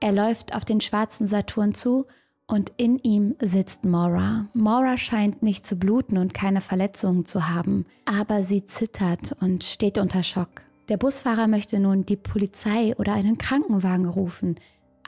Er 0.00 0.10
läuft 0.10 0.56
auf 0.56 0.64
den 0.64 0.80
schwarzen 0.80 1.28
Saturn 1.28 1.72
zu 1.72 2.06
und 2.48 2.72
in 2.78 2.98
ihm 2.98 3.36
sitzt 3.40 3.84
Maura. 3.84 4.48
Maura 4.54 4.96
scheint 4.96 5.40
nicht 5.44 5.64
zu 5.64 5.76
bluten 5.76 6.18
und 6.18 6.34
keine 6.34 6.60
Verletzungen 6.60 7.26
zu 7.26 7.48
haben, 7.48 7.86
aber 8.06 8.42
sie 8.42 8.64
zittert 8.64 9.36
und 9.40 9.62
steht 9.62 9.98
unter 9.98 10.24
Schock. 10.24 10.62
Der 10.88 10.96
Busfahrer 10.96 11.46
möchte 11.46 11.78
nun 11.78 12.04
die 12.06 12.16
Polizei 12.16 12.96
oder 12.96 13.12
einen 13.12 13.38
Krankenwagen 13.38 14.08
rufen, 14.08 14.56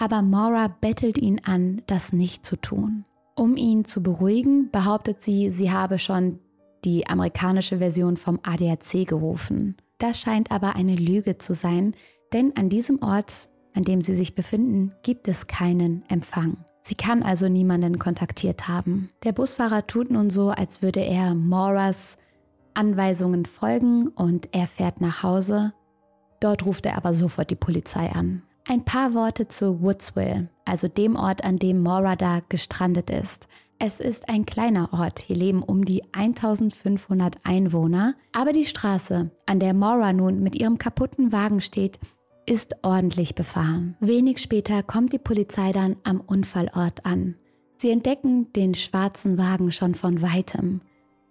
aber 0.01 0.23
Maura 0.23 0.69
bettelt 0.81 1.19
ihn 1.19 1.41
an, 1.45 1.83
das 1.87 2.13
nicht 2.13 2.47
zu 2.47 2.57
tun. 2.57 3.05
Um 3.37 3.57
ihn 3.57 3.85
zu 3.85 4.03
beruhigen, 4.03 4.71
behauptet 4.71 5.23
sie, 5.23 5.51
sie 5.51 5.71
habe 5.71 5.99
schon 5.99 6.39
die 6.85 7.07
amerikanische 7.07 7.79
Version 7.79 8.17
vom 8.17 8.41
ADAC 8.43 9.07
gerufen. 9.07 9.77
Das 9.99 10.19
scheint 10.19 10.51
aber 10.51 10.75
eine 10.77 10.97
Lüge 10.97 11.37
zu 11.37 11.55
sein, 11.55 11.95
denn 12.33 12.57
an 12.57 12.71
diesem 12.71 13.03
Ort, 13.03 13.51
an 13.75 13.85
dem 13.85 14.01
sie 14.01 14.15
sich 14.15 14.35
befinden, 14.35 14.93
gibt 15.03 15.29
es 15.29 15.47
keinen 15.47 16.03
Empfang. 16.09 16.65
Sie 16.83 16.95
kann 16.95 17.23
also 17.23 17.49
niemanden 17.49 17.99
kontaktiert 17.99 18.69
haben. 18.69 19.11
Der 19.23 19.33
Busfahrer 19.33 19.87
tut 19.87 20.11
nun 20.11 20.31
so, 20.31 20.49
als 20.49 20.81
würde 20.81 21.01
er 21.01 21.35
Moras 21.35 22.17
Anweisungen 22.73 23.45
folgen 23.45 24.09
und 24.09 24.49
er 24.53 24.67
fährt 24.67 25.03
nach 25.03 25.23
Hause. 25.23 25.75
Dort 26.41 26.65
ruft 26.65 26.87
er 26.87 26.97
aber 26.97 27.13
sofort 27.13 27.51
die 27.51 27.57
Polizei 27.57 28.11
an. 28.11 28.43
Ein 28.71 28.85
paar 28.85 29.15
Worte 29.15 29.49
zu 29.49 29.83
Woodsville, 29.83 30.49
also 30.65 30.87
dem 30.87 31.17
Ort, 31.17 31.43
an 31.43 31.57
dem 31.57 31.83
Mora 31.83 32.15
da 32.15 32.39
gestrandet 32.49 33.11
ist. 33.11 33.49
Es 33.81 33.99
ist 33.99 34.29
ein 34.29 34.47
kleiner 34.47 34.93
Ort, 34.93 35.19
hier 35.19 35.35
leben 35.35 35.65
um 35.65 35.85
die 35.85 36.05
1500 36.13 37.39
Einwohner, 37.43 38.15
aber 38.31 38.53
die 38.53 38.67
Straße, 38.67 39.33
an 39.45 39.59
der 39.59 39.75
Mora 39.75 40.13
nun 40.13 40.41
mit 40.41 40.55
ihrem 40.55 40.79
kaputten 40.79 41.33
Wagen 41.33 41.61
steht, 41.61 41.99
ist 42.47 42.77
ordentlich 42.83 43.35
befahren. 43.35 43.97
Wenig 43.99 44.39
später 44.39 44.85
kommt 44.85 45.13
die 45.13 45.19
Polizei 45.19 45.73
dann 45.73 45.97
am 46.05 46.21
Unfallort 46.21 47.05
an. 47.05 47.35
Sie 47.77 47.91
entdecken 47.91 48.53
den 48.53 48.77
schwarzen 48.77 49.37
Wagen 49.37 49.73
schon 49.73 49.97
von 49.97 50.23
weitem. 50.23 50.81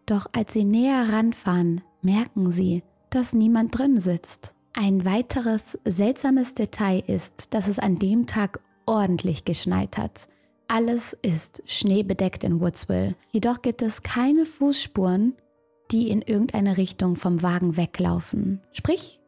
Doch 0.05 0.27
als 0.33 0.51
sie 0.51 0.65
näher 0.65 1.07
ranfahren, 1.13 1.79
merken 2.01 2.51
sie, 2.51 2.83
dass 3.11 3.31
niemand 3.31 3.77
drin 3.77 4.01
sitzt. 4.01 4.55
Ein 4.73 5.03
weiteres 5.05 5.77
seltsames 5.85 6.53
Detail 6.53 7.03
ist, 7.07 7.53
dass 7.53 7.67
es 7.67 7.79
an 7.79 7.99
dem 7.99 8.27
Tag 8.27 8.61
ordentlich 8.85 9.45
geschneit 9.45 9.97
hat. 9.97 10.27
Alles 10.67 11.17
ist 11.21 11.63
schneebedeckt 11.65 12.43
in 12.43 12.59
Woodsville, 12.59 13.15
jedoch 13.31 13.61
gibt 13.61 13.81
es 13.81 14.03
keine 14.03 14.45
Fußspuren, 14.45 15.35
die 15.91 16.09
in 16.09 16.21
irgendeine 16.21 16.77
Richtung 16.77 17.15
vom 17.15 17.41
Wagen 17.41 17.75
weglaufen. 17.75 18.61
Sprich, 18.71 19.19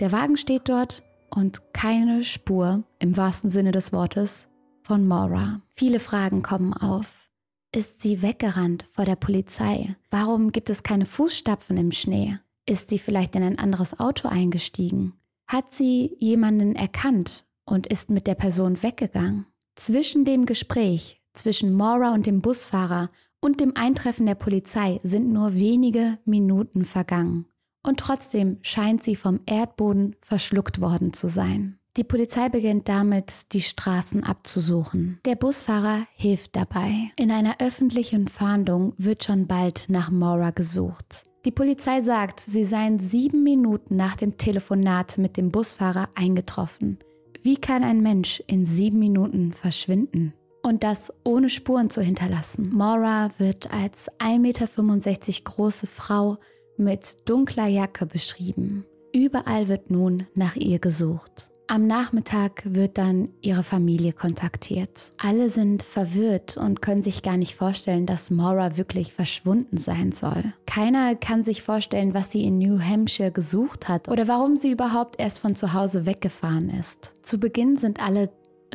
der 0.00 0.12
Wagen 0.12 0.36
steht 0.36 0.68
dort 0.68 1.02
und 1.30 1.72
keine 1.72 2.24
Spur 2.24 2.82
im 2.98 3.16
wahrsten 3.16 3.50
Sinne 3.50 3.70
des 3.70 3.92
Wortes 3.92 4.48
von 4.82 5.06
Maura. 5.06 5.60
Viele 5.76 6.00
Fragen 6.00 6.42
kommen 6.42 6.72
auf. 6.72 7.30
Ist 7.74 8.00
sie 8.00 8.22
weggerannt 8.22 8.86
vor 8.90 9.04
der 9.04 9.16
Polizei? 9.16 9.94
Warum 10.10 10.52
gibt 10.52 10.70
es 10.70 10.82
keine 10.82 11.06
Fußstapfen 11.06 11.76
im 11.76 11.92
Schnee? 11.92 12.38
Ist 12.68 12.90
sie 12.90 12.98
vielleicht 12.98 13.34
in 13.34 13.42
ein 13.42 13.58
anderes 13.58 13.98
Auto 13.98 14.28
eingestiegen? 14.28 15.14
Hat 15.46 15.72
sie 15.72 16.14
jemanden 16.18 16.76
erkannt 16.76 17.46
und 17.64 17.86
ist 17.86 18.10
mit 18.10 18.26
der 18.26 18.34
Person 18.34 18.82
weggegangen? 18.82 19.46
Zwischen 19.74 20.26
dem 20.26 20.44
Gespräch 20.44 21.22
zwischen 21.32 21.72
Maura 21.72 22.12
und 22.12 22.26
dem 22.26 22.42
Busfahrer 22.42 23.10
und 23.40 23.60
dem 23.60 23.74
Eintreffen 23.74 24.26
der 24.26 24.34
Polizei 24.34 25.00
sind 25.02 25.32
nur 25.32 25.54
wenige 25.54 26.18
Minuten 26.26 26.84
vergangen. 26.84 27.46
Und 27.86 28.00
trotzdem 28.00 28.58
scheint 28.60 29.02
sie 29.02 29.16
vom 29.16 29.40
Erdboden 29.46 30.16
verschluckt 30.20 30.80
worden 30.80 31.14
zu 31.14 31.28
sein. 31.28 31.78
Die 31.96 32.04
Polizei 32.04 32.48
beginnt 32.48 32.88
damit, 32.88 33.52
die 33.52 33.62
Straßen 33.62 34.24
abzusuchen. 34.24 35.20
Der 35.24 35.36
Busfahrer 35.36 36.06
hilft 36.14 36.54
dabei. 36.54 36.92
In 37.16 37.30
einer 37.30 37.56
öffentlichen 37.60 38.28
Fahndung 38.28 38.92
wird 38.98 39.24
schon 39.24 39.46
bald 39.46 39.86
nach 39.88 40.10
Maura 40.10 40.50
gesucht. 40.50 41.27
Die 41.44 41.52
Polizei 41.52 42.02
sagt, 42.02 42.40
sie 42.40 42.64
seien 42.64 42.98
sieben 42.98 43.42
Minuten 43.42 43.96
nach 43.96 44.16
dem 44.16 44.36
Telefonat 44.36 45.18
mit 45.18 45.36
dem 45.36 45.50
Busfahrer 45.50 46.08
eingetroffen. 46.14 46.98
Wie 47.42 47.56
kann 47.56 47.84
ein 47.84 48.02
Mensch 48.02 48.42
in 48.46 48.64
sieben 48.64 48.98
Minuten 48.98 49.52
verschwinden? 49.52 50.34
Und 50.62 50.82
das 50.82 51.12
ohne 51.24 51.48
Spuren 51.48 51.88
zu 51.88 52.02
hinterlassen. 52.02 52.70
Maura 52.74 53.30
wird 53.38 53.72
als 53.72 54.10
1,65 54.18 54.38
Meter 54.38 55.44
große 55.44 55.86
Frau 55.86 56.38
mit 56.76 57.28
dunkler 57.28 57.68
Jacke 57.68 58.06
beschrieben. 58.06 58.84
Überall 59.14 59.68
wird 59.68 59.90
nun 59.90 60.26
nach 60.34 60.56
ihr 60.56 60.80
gesucht. 60.80 61.50
Am 61.70 61.86
Nachmittag 61.86 62.62
wird 62.64 62.96
dann 62.96 63.28
ihre 63.42 63.62
Familie 63.62 64.14
kontaktiert. 64.14 65.12
Alle 65.18 65.50
sind 65.50 65.82
verwirrt 65.82 66.56
und 66.56 66.80
können 66.80 67.02
sich 67.02 67.22
gar 67.22 67.36
nicht 67.36 67.56
vorstellen, 67.56 68.06
dass 68.06 68.30
Maura 68.30 68.78
wirklich 68.78 69.12
verschwunden 69.12 69.76
sein 69.76 70.12
soll. 70.12 70.54
Keiner 70.64 71.14
kann 71.14 71.44
sich 71.44 71.60
vorstellen, 71.60 72.14
was 72.14 72.32
sie 72.32 72.44
in 72.44 72.56
New 72.56 72.80
Hampshire 72.80 73.32
gesucht 73.32 73.86
hat 73.86 74.08
oder 74.08 74.26
warum 74.28 74.56
sie 74.56 74.70
überhaupt 74.70 75.20
erst 75.20 75.40
von 75.40 75.56
zu 75.56 75.74
Hause 75.74 76.06
weggefahren 76.06 76.70
ist. 76.70 77.14
Zu 77.22 77.38
Beginn 77.38 77.76
sind 77.76 78.02
alle 78.02 78.30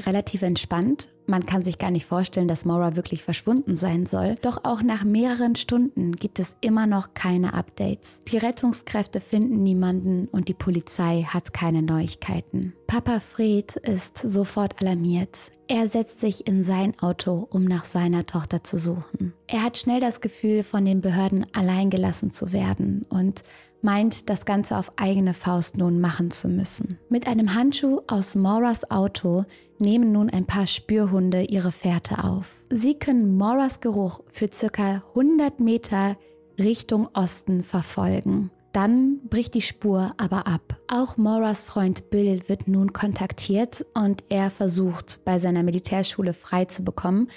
relativ 0.06 0.44
entspannt. 0.44 1.10
Man 1.26 1.46
kann 1.46 1.64
sich 1.64 1.78
gar 1.78 1.92
nicht 1.92 2.06
vorstellen, 2.06 2.48
dass 2.48 2.66
Maura 2.66 2.96
wirklich 2.96 3.24
verschwunden 3.24 3.76
sein 3.76 4.06
soll. 4.06 4.36
Doch 4.42 4.62
auch 4.64 4.82
nach 4.82 5.04
mehreren 5.04 5.56
Stunden 5.56 6.16
gibt 6.16 6.40
es 6.40 6.56
immer 6.62 6.86
noch 6.86 7.14
keine 7.14 7.54
Updates. 7.54 8.20
Die 8.28 8.38
Rettungskräfte 8.38 9.22
finden 9.22 9.64
niemanden 9.64 10.28
und 10.28 10.48
die 10.50 10.54
Polizei 10.54 11.24
hat 11.28 11.54
keine 11.54 11.82
Neuigkeiten. 11.82 12.74
Papa 12.88 13.20
Fred 13.20 13.76
ist 13.78 14.18
sofort 14.18 14.82
alarmiert. 14.82 15.52
Er 15.68 15.88
setzt 15.88 16.20
sich 16.20 16.46
in 16.48 16.64
sein 16.64 17.00
Auto, 17.00 17.48
um 17.50 17.64
nach 17.64 17.86
seiner 17.86 18.26
Tochter 18.26 18.64
zu 18.64 18.78
suchen. 18.78 19.34
Er 19.48 19.64
hat 19.64 19.78
schnell 19.78 20.02
das 20.02 20.20
Gefühl, 20.20 20.62
von 20.62 20.84
den 20.84 21.02
Behörden 21.02 21.48
alleingelassen 21.54 22.32
zu 22.32 22.52
werden 22.52 23.06
und 23.10 23.44
meint, 23.84 24.30
das 24.30 24.46
Ganze 24.46 24.78
auf 24.78 24.92
eigene 24.96 25.34
Faust 25.34 25.78
nun 25.78 26.00
machen 26.00 26.32
zu 26.32 26.48
müssen. 26.48 27.00
Mit 27.10 27.28
einem 27.28 27.54
Handschuh 27.54 28.02
aus 28.08 28.36
Moras 28.36 28.90
Auto 28.90 29.46
nehmen 29.80 30.12
nun 30.12 30.30
ein 30.30 30.46
paar 30.46 30.68
Spürhunde 30.68 31.44
ihre 31.44 31.72
Fährte 31.72 32.24
auf. 32.24 32.66
Sie 32.70 32.96
können 32.96 33.38
Moras 33.38 33.80
Geruch 33.80 34.22
für 34.30 34.50
circa 34.52 35.04
100 35.10 35.60
Meter 35.60 36.18
Richtung 36.58 37.10
Osten 37.14 37.64
verfolgen. 37.64 38.52
Dann 38.74 39.20
bricht 39.30 39.54
die 39.54 39.62
Spur 39.62 40.16
aber 40.18 40.48
ab. 40.48 40.80
Auch 40.88 41.16
Moras 41.16 41.64
Freund 41.64 42.10
Bill 42.10 42.42
wird 42.48 42.68
nun 42.68 42.92
kontaktiert 42.92 43.86
und 43.94 44.24
er 44.30 44.50
versucht, 44.50 45.20
bei 45.26 45.38
seiner 45.38 45.62
Militärschule 45.62 46.34
frei 46.34 46.66
zu 46.66 46.84
bekommen, 46.84 47.28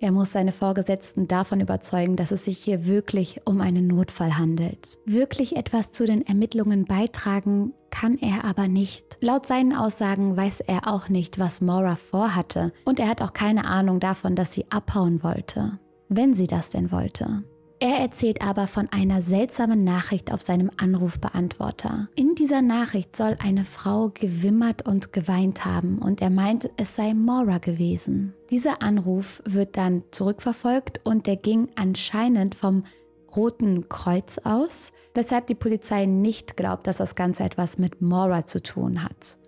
er 0.00 0.12
muss 0.12 0.32
seine 0.32 0.52
Vorgesetzten 0.52 1.28
davon 1.28 1.60
überzeugen, 1.60 2.16
dass 2.16 2.30
es 2.30 2.44
sich 2.44 2.58
hier 2.58 2.86
wirklich 2.86 3.42
um 3.44 3.60
einen 3.60 3.86
Notfall 3.86 4.38
handelt. 4.38 4.98
Wirklich 5.04 5.56
etwas 5.56 5.90
zu 5.90 6.06
den 6.06 6.26
Ermittlungen 6.26 6.86
beitragen 6.86 7.74
kann 7.90 8.16
er 8.16 8.44
aber 8.44 8.66
nicht. 8.66 9.18
Laut 9.20 9.44
seinen 9.44 9.74
Aussagen 9.74 10.36
weiß 10.36 10.60
er 10.60 10.86
auch 10.86 11.10
nicht, 11.10 11.38
was 11.38 11.60
Maura 11.60 11.96
vorhatte 11.96 12.72
und 12.86 12.98
er 12.98 13.08
hat 13.08 13.20
auch 13.20 13.34
keine 13.34 13.66
Ahnung 13.66 14.00
davon, 14.00 14.36
dass 14.36 14.52
sie 14.52 14.64
abhauen 14.70 15.22
wollte. 15.22 15.78
Wenn 16.08 16.34
sie 16.34 16.46
das 16.46 16.70
denn 16.70 16.90
wollte. 16.90 17.44
Er 17.82 17.98
erzählt 17.98 18.42
aber 18.42 18.66
von 18.66 18.90
einer 18.90 19.22
seltsamen 19.22 19.84
Nachricht 19.84 20.34
auf 20.34 20.42
seinem 20.42 20.70
Anrufbeantworter. 20.76 22.08
In 22.14 22.34
dieser 22.34 22.60
Nachricht 22.60 23.16
soll 23.16 23.38
eine 23.42 23.64
Frau 23.64 24.10
gewimmert 24.10 24.86
und 24.86 25.14
geweint 25.14 25.64
haben 25.64 25.98
und 25.98 26.20
er 26.20 26.28
meint, 26.28 26.70
es 26.76 26.94
sei 26.94 27.14
Maura 27.14 27.56
gewesen. 27.56 28.34
Dieser 28.50 28.82
Anruf 28.82 29.42
wird 29.46 29.78
dann 29.78 30.02
zurückverfolgt 30.10 31.00
und 31.04 31.26
der 31.26 31.36
ging 31.36 31.70
anscheinend 31.74 32.54
vom 32.54 32.84
Roten 33.34 33.88
Kreuz 33.88 34.36
aus, 34.44 34.92
weshalb 35.14 35.46
die 35.46 35.54
Polizei 35.54 36.04
nicht 36.04 36.58
glaubt, 36.58 36.86
dass 36.86 36.98
das 36.98 37.14
Ganze 37.14 37.44
etwas 37.44 37.78
mit 37.78 38.02
Maura 38.02 38.44
zu 38.44 38.62
tun 38.62 39.02
hat. 39.02 39.38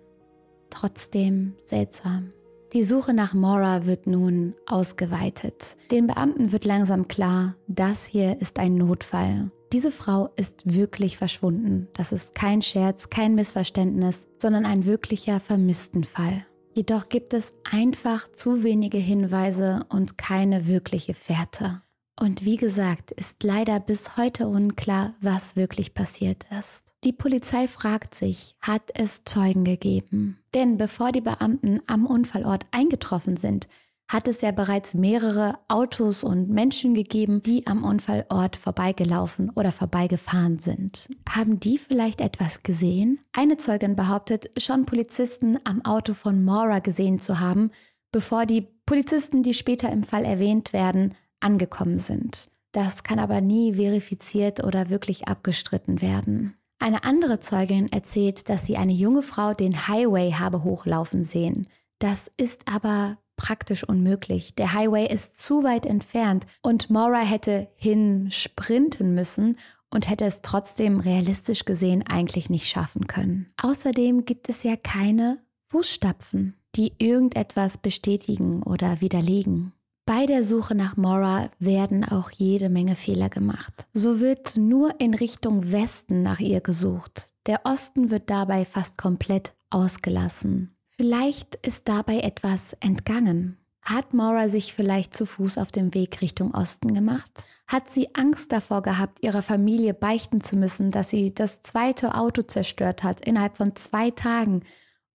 Trotzdem 0.71 1.53
seltsam. 1.63 2.33
Die 2.73 2.83
Suche 2.83 3.13
nach 3.13 3.35
Maura 3.35 3.85
wird 3.85 4.07
nun 4.07 4.55
ausgeweitet. 4.65 5.77
Den 5.91 6.07
Beamten 6.07 6.51
wird 6.51 6.65
langsam 6.65 7.07
klar, 7.07 7.55
das 7.67 8.07
hier 8.07 8.41
ist 8.41 8.57
ein 8.57 8.73
Notfall. 8.73 9.51
Diese 9.71 9.91
Frau 9.91 10.31
ist 10.37 10.73
wirklich 10.73 11.19
verschwunden. 11.19 11.87
Das 11.93 12.11
ist 12.11 12.33
kein 12.33 12.63
Scherz, 12.63 13.11
kein 13.11 13.35
Missverständnis, 13.35 14.27
sondern 14.39 14.65
ein 14.65 14.87
wirklicher 14.87 15.39
Vermisstenfall. 15.39 16.47
Jedoch 16.73 17.09
gibt 17.09 17.35
es 17.35 17.53
einfach 17.63 18.31
zu 18.31 18.63
wenige 18.63 18.97
Hinweise 18.97 19.81
und 19.89 20.17
keine 20.17 20.65
wirkliche 20.65 21.13
Fährte. 21.13 21.82
Und 22.19 22.45
wie 22.45 22.57
gesagt, 22.57 23.11
ist 23.11 23.43
leider 23.43 23.79
bis 23.79 24.17
heute 24.17 24.47
unklar, 24.47 25.15
was 25.19 25.55
wirklich 25.55 25.93
passiert 25.93 26.45
ist. 26.59 26.93
Die 27.03 27.11
Polizei 27.11 27.67
fragt 27.67 28.13
sich, 28.13 28.55
hat 28.61 28.91
es 28.93 29.23
Zeugen 29.23 29.63
gegeben? 29.63 30.39
Denn 30.53 30.77
bevor 30.77 31.11
die 31.11 31.21
Beamten 31.21 31.81
am 31.87 32.05
Unfallort 32.05 32.65
eingetroffen 32.71 33.35
sind, 33.35 33.67
hat 34.07 34.27
es 34.27 34.41
ja 34.41 34.51
bereits 34.51 34.93
mehrere 34.93 35.57
Autos 35.67 36.23
und 36.23 36.49
Menschen 36.49 36.93
gegeben, 36.93 37.41
die 37.41 37.65
am 37.65 37.83
Unfallort 37.83 38.57
vorbeigelaufen 38.57 39.49
oder 39.55 39.71
vorbeigefahren 39.71 40.59
sind. 40.59 41.07
Haben 41.27 41.59
die 41.59 41.79
vielleicht 41.79 42.21
etwas 42.21 42.61
gesehen? 42.61 43.19
Eine 43.31 43.57
Zeugin 43.57 43.95
behauptet, 43.95 44.51
schon 44.61 44.85
Polizisten 44.85 45.57
am 45.63 45.83
Auto 45.83 46.13
von 46.13 46.43
Maura 46.43 46.77
gesehen 46.77 47.19
zu 47.19 47.39
haben, 47.39 47.71
bevor 48.11 48.45
die 48.45 48.67
Polizisten, 48.85 49.41
die 49.41 49.55
später 49.55 49.91
im 49.91 50.03
Fall 50.03 50.25
erwähnt 50.25 50.73
werden, 50.73 51.15
angekommen 51.43 51.97
sind. 51.97 52.49
Das 52.71 53.03
kann 53.03 53.19
aber 53.19 53.41
nie 53.41 53.75
verifiziert 53.75 54.63
oder 54.63 54.89
wirklich 54.89 55.27
abgestritten 55.27 56.01
werden. 56.01 56.55
Eine 56.79 57.03
andere 57.03 57.39
Zeugin 57.39 57.91
erzählt, 57.91 58.49
dass 58.49 58.65
sie 58.65 58.77
eine 58.77 58.93
junge 58.93 59.21
Frau 59.21 59.53
den 59.53 59.87
Highway 59.87 60.31
habe 60.33 60.63
hochlaufen 60.63 61.23
sehen. 61.23 61.67
Das 61.99 62.29
ist 62.35 62.67
aber 62.67 63.17
praktisch 63.37 63.83
unmöglich. 63.83 64.55
Der 64.55 64.73
Highway 64.73 65.07
ist 65.07 65.39
zu 65.39 65.63
weit 65.63 65.85
entfernt 65.85 66.45
und 66.61 66.89
Maura 66.89 67.21
hätte 67.21 67.69
hin 67.75 68.29
sprinten 68.31 69.15
müssen 69.15 69.57
und 69.89 70.09
hätte 70.09 70.25
es 70.25 70.41
trotzdem 70.41 70.99
realistisch 70.99 71.65
gesehen 71.65 72.03
eigentlich 72.05 72.49
nicht 72.49 72.67
schaffen 72.67 73.07
können. 73.07 73.53
Außerdem 73.61 74.25
gibt 74.25 74.49
es 74.49 74.63
ja 74.63 74.75
keine 74.75 75.39
Fußstapfen, 75.69 76.55
die 76.75 76.93
irgendetwas 76.97 77.77
bestätigen 77.77 78.63
oder 78.63 79.01
widerlegen. 79.01 79.73
Bei 80.05 80.25
der 80.25 80.43
Suche 80.43 80.75
nach 80.75 80.97
Mora 80.97 81.49
werden 81.59 82.03
auch 82.03 82.29
jede 82.29 82.67
Menge 82.67 82.95
Fehler 82.95 83.29
gemacht. 83.29 83.87
So 83.93 84.19
wird 84.19 84.57
nur 84.57 84.99
in 84.99 85.13
Richtung 85.13 85.71
Westen 85.71 86.21
nach 86.23 86.41
ihr 86.41 86.59
gesucht. 86.59 87.33
Der 87.45 87.61
Osten 87.63 88.11
wird 88.11 88.29
dabei 88.29 88.65
fast 88.65 88.97
komplett 88.97 89.53
ausgelassen. 89.69 90.75
Vielleicht 90.89 91.55
ist 91.65 91.87
dabei 91.87 92.19
etwas 92.19 92.73
entgangen. 92.81 93.57
Hat 93.81 94.13
Mora 94.13 94.49
sich 94.49 94.73
vielleicht 94.73 95.15
zu 95.15 95.25
Fuß 95.25 95.57
auf 95.57 95.71
dem 95.71 95.93
Weg 95.93 96.21
Richtung 96.21 96.53
Osten 96.53 96.93
gemacht? 96.93 97.31
Hat 97.65 97.89
sie 97.89 98.13
Angst 98.13 98.51
davor 98.51 98.81
gehabt, 98.81 99.23
ihrer 99.23 99.41
Familie 99.41 99.93
beichten 99.93 100.41
zu 100.41 100.57
müssen, 100.57 100.91
dass 100.91 101.09
sie 101.09 101.33
das 101.33 101.61
zweite 101.63 102.15
Auto 102.15 102.41
zerstört 102.41 103.03
hat 103.03 103.25
innerhalb 103.25 103.55
von 103.55 103.75
zwei 103.77 104.11
Tagen? 104.11 104.63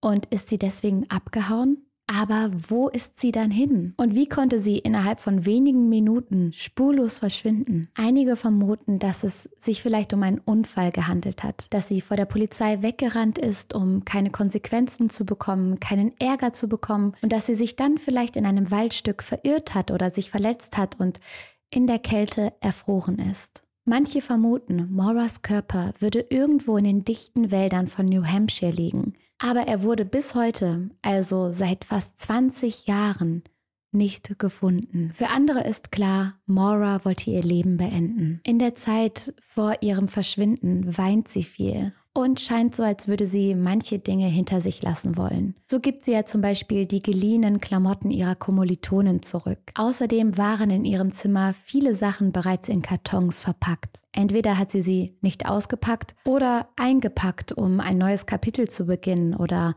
Und 0.01 0.27
ist 0.27 0.49
sie 0.49 0.59
deswegen 0.59 1.11
abgehauen? 1.11 1.88
Aber 2.11 2.51
wo 2.69 2.89
ist 2.89 3.21
sie 3.21 3.33
dann 3.33 3.51
hin? 3.51 3.93
Und 3.99 4.15
wie 4.15 4.27
konnte 4.27 4.61
sie 4.61 4.79
innerhalb 4.79 5.21
von 5.21 5.45
wenigen 5.45 5.91
Minuten 5.91 6.55
spurlos 6.55 7.19
verschwinden? 7.19 7.91
Einige 7.95 8.37
vermuten, 8.37 8.99
dass 8.99 9.25
es 9.25 9.51
sich 9.59 9.83
vielleicht 9.83 10.15
um 10.15 10.23
einen 10.23 10.39
Unfall 10.39 10.91
gehandelt 10.91 11.45
hat, 11.45 11.67
dass 11.69 11.89
sie 11.89 12.01
vor 12.01 12.17
der 12.17 12.25
Polizei 12.25 12.81
weggerannt 12.81 13.37
ist, 13.37 13.75
um 13.75 14.07
keine 14.07 14.31
Konsequenzen 14.31 15.11
zu 15.11 15.27
bekommen, 15.27 15.81
keinen 15.81 16.19
Ärger 16.19 16.55
zu 16.55 16.67
bekommen 16.67 17.13
und 17.21 17.31
dass 17.31 17.45
sie 17.45 17.55
sich 17.55 17.77
dann 17.77 17.99
vielleicht 17.99 18.37
in 18.37 18.47
einem 18.47 18.71
Waldstück 18.71 19.23
verirrt 19.23 19.75
hat 19.75 19.91
oder 19.91 20.11
sich 20.11 20.31
verletzt 20.31 20.79
hat 20.79 20.99
und 20.99 21.21
in 21.69 21.87
der 21.87 21.99
Kälte 21.99 22.55
erfroren 22.61 23.19
ist. 23.19 23.65
Manche 23.85 24.23
vermuten, 24.23 24.91
Moras 24.91 25.43
Körper 25.43 25.93
würde 25.99 26.25
irgendwo 26.31 26.79
in 26.79 26.85
den 26.85 27.05
dichten 27.05 27.51
Wäldern 27.51 27.87
von 27.87 28.07
New 28.07 28.25
Hampshire 28.25 28.73
liegen. 28.73 29.13
Aber 29.39 29.61
er 29.69 29.83
wurde 29.83 30.05
bis 30.05 30.35
heute, 30.35 30.91
also 31.03 31.53
seit 31.53 31.85
fast 31.85 32.19
20 32.21 32.87
Jahren, 32.87 33.45
nicht 33.91 34.39
gefunden. 34.39 35.13
Für 35.15 35.29
andere 35.29 35.67
ist 35.67 35.93
klar, 35.93 36.39
Maura 36.47 37.05
wollte 37.05 37.31
ihr 37.31 37.43
Leben 37.43 37.79
beenden. 37.79 38.41
In 38.45 38.59
der 38.59 38.75
Zeit 38.75 39.35
vor 39.41 39.77
ihrem 39.81 40.09
Verschwinden 40.09 40.99
weint 40.99 41.29
sie 41.29 41.45
viel 41.45 41.95
und 42.19 42.41
scheint 42.41 42.75
so, 42.75 42.83
als 42.83 43.07
würde 43.07 43.29
sie 43.29 43.55
manche 43.55 44.01
Dinge 44.01 44.27
hinter 44.27 44.61
sich 44.61 44.83
lassen 44.83 45.17
wollen. 45.17 45.55
So 45.67 45.79
gibt 45.79 46.05
sie 46.05 46.11
ja 46.11 46.27
zum 46.27 46.41
Beispiel 46.41 46.85
die 46.85 47.01
geliehenen 47.01 47.61
Klamotten 47.61 48.11
ihrer 48.11 48.35
Kommilitonen 48.35 49.23
zurück. 49.23 49.61
Außerdem 49.77 50.37
waren 50.37 50.69
in 50.71 50.85
ihrem 50.85 51.13
Zimmer 51.13 51.55
viele 51.55 51.95
Sachen 51.95 52.33
bereits 52.33 52.69
in 52.69 52.83
Kartons 52.83 53.41
verpackt. 53.41 54.01
Entweder 54.11 54.59
hat 54.59 54.73
sie 54.73 54.83
sie 54.83 55.17
nicht 55.21 55.47
ausgepackt 55.47 56.17
oder 56.25 56.69
eingepackt, 56.75 57.53
um 57.53 57.79
ein 57.79 57.99
neues 57.99 58.27
Kapitel 58.27 58.69
zu 58.69 58.87
beginnen 58.87 59.37
oder 59.37 59.77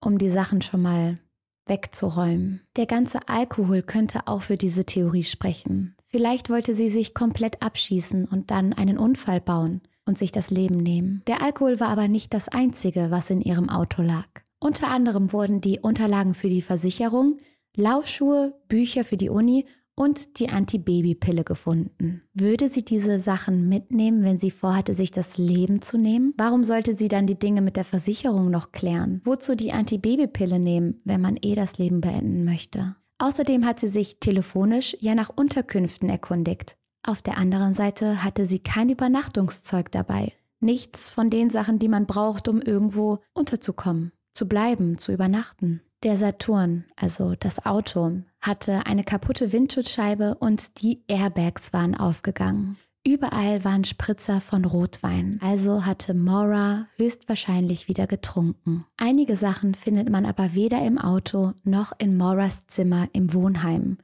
um 0.00 0.16
die 0.16 0.30
Sachen 0.30 0.62
schon 0.62 0.80
mal 0.80 1.18
wegzuräumen. 1.66 2.62
Der 2.76 2.86
ganze 2.86 3.28
Alkohol 3.28 3.82
könnte 3.82 4.20
auch 4.28 4.40
für 4.40 4.56
diese 4.56 4.86
Theorie 4.86 5.24
sprechen. 5.24 5.94
Vielleicht 6.06 6.48
wollte 6.48 6.74
sie 6.74 6.88
sich 6.88 7.12
komplett 7.12 7.60
abschießen 7.60 8.24
und 8.24 8.50
dann 8.50 8.72
einen 8.72 8.96
Unfall 8.96 9.42
bauen 9.42 9.82
und 10.06 10.16
sich 10.16 10.32
das 10.32 10.50
Leben 10.50 10.76
nehmen. 10.76 11.22
Der 11.26 11.42
Alkohol 11.42 11.80
war 11.80 11.88
aber 11.88 12.08
nicht 12.08 12.32
das 12.32 12.48
Einzige, 12.48 13.10
was 13.10 13.30
in 13.30 13.40
ihrem 13.40 13.68
Auto 13.68 14.02
lag. 14.02 14.26
Unter 14.58 14.88
anderem 14.88 15.32
wurden 15.32 15.60
die 15.60 15.80
Unterlagen 15.80 16.34
für 16.34 16.48
die 16.48 16.62
Versicherung, 16.62 17.36
Laufschuhe, 17.76 18.54
Bücher 18.68 19.04
für 19.04 19.18
die 19.18 19.28
Uni 19.28 19.66
und 19.94 20.38
die 20.38 20.50
Antibabypille 20.50 21.42
gefunden. 21.42 22.22
Würde 22.34 22.68
sie 22.68 22.84
diese 22.84 23.18
Sachen 23.18 23.68
mitnehmen, 23.68 24.22
wenn 24.22 24.38
sie 24.38 24.50
vorhatte, 24.50 24.94
sich 24.94 25.10
das 25.10 25.38
Leben 25.38 25.82
zu 25.82 25.98
nehmen? 25.98 26.34
Warum 26.36 26.64
sollte 26.64 26.94
sie 26.94 27.08
dann 27.08 27.26
die 27.26 27.38
Dinge 27.38 27.62
mit 27.62 27.76
der 27.76 27.84
Versicherung 27.84 28.50
noch 28.50 28.72
klären? 28.72 29.22
Wozu 29.24 29.54
die 29.54 29.72
Antibabypille 29.72 30.58
nehmen, 30.58 31.00
wenn 31.04 31.20
man 31.20 31.38
eh 31.42 31.54
das 31.54 31.78
Leben 31.78 32.00
beenden 32.00 32.44
möchte? 32.44 32.96
Außerdem 33.18 33.64
hat 33.64 33.80
sie 33.80 33.88
sich 33.88 34.20
telefonisch 34.20 34.96
ja 35.00 35.14
nach 35.14 35.30
Unterkünften 35.34 36.10
erkundigt. 36.10 36.76
Auf 37.06 37.22
der 37.22 37.38
anderen 37.38 37.74
Seite 37.74 38.24
hatte 38.24 38.46
sie 38.46 38.58
kein 38.58 38.90
Übernachtungszeug 38.90 39.92
dabei. 39.92 40.32
Nichts 40.58 41.08
von 41.08 41.30
den 41.30 41.50
Sachen, 41.50 41.78
die 41.78 41.88
man 41.88 42.06
braucht, 42.06 42.48
um 42.48 42.60
irgendwo 42.60 43.20
unterzukommen, 43.32 44.10
zu 44.32 44.48
bleiben, 44.48 44.98
zu 44.98 45.12
übernachten. 45.12 45.82
Der 46.02 46.16
Saturn, 46.16 46.84
also 46.96 47.36
das 47.38 47.64
Auto, 47.64 48.22
hatte 48.40 48.86
eine 48.86 49.04
kaputte 49.04 49.52
Windschutzscheibe 49.52 50.34
und 50.40 50.82
die 50.82 51.04
Airbags 51.06 51.72
waren 51.72 51.94
aufgegangen. 51.94 52.76
Überall 53.06 53.64
waren 53.64 53.84
Spritzer 53.84 54.40
von 54.40 54.64
Rotwein, 54.64 55.38
also 55.40 55.86
hatte 55.86 56.12
Maura 56.12 56.88
höchstwahrscheinlich 56.96 57.86
wieder 57.86 58.08
getrunken. 58.08 58.84
Einige 58.96 59.36
Sachen 59.36 59.76
findet 59.76 60.10
man 60.10 60.26
aber 60.26 60.54
weder 60.54 60.84
im 60.84 60.98
Auto 60.98 61.52
noch 61.62 61.92
in 61.98 62.16
Mauras 62.16 62.66
Zimmer 62.66 63.08
im 63.12 63.32
Wohnheim, 63.32 63.98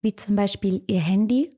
wie 0.00 0.16
zum 0.16 0.36
Beispiel 0.36 0.82
ihr 0.86 1.00
Handy, 1.00 1.55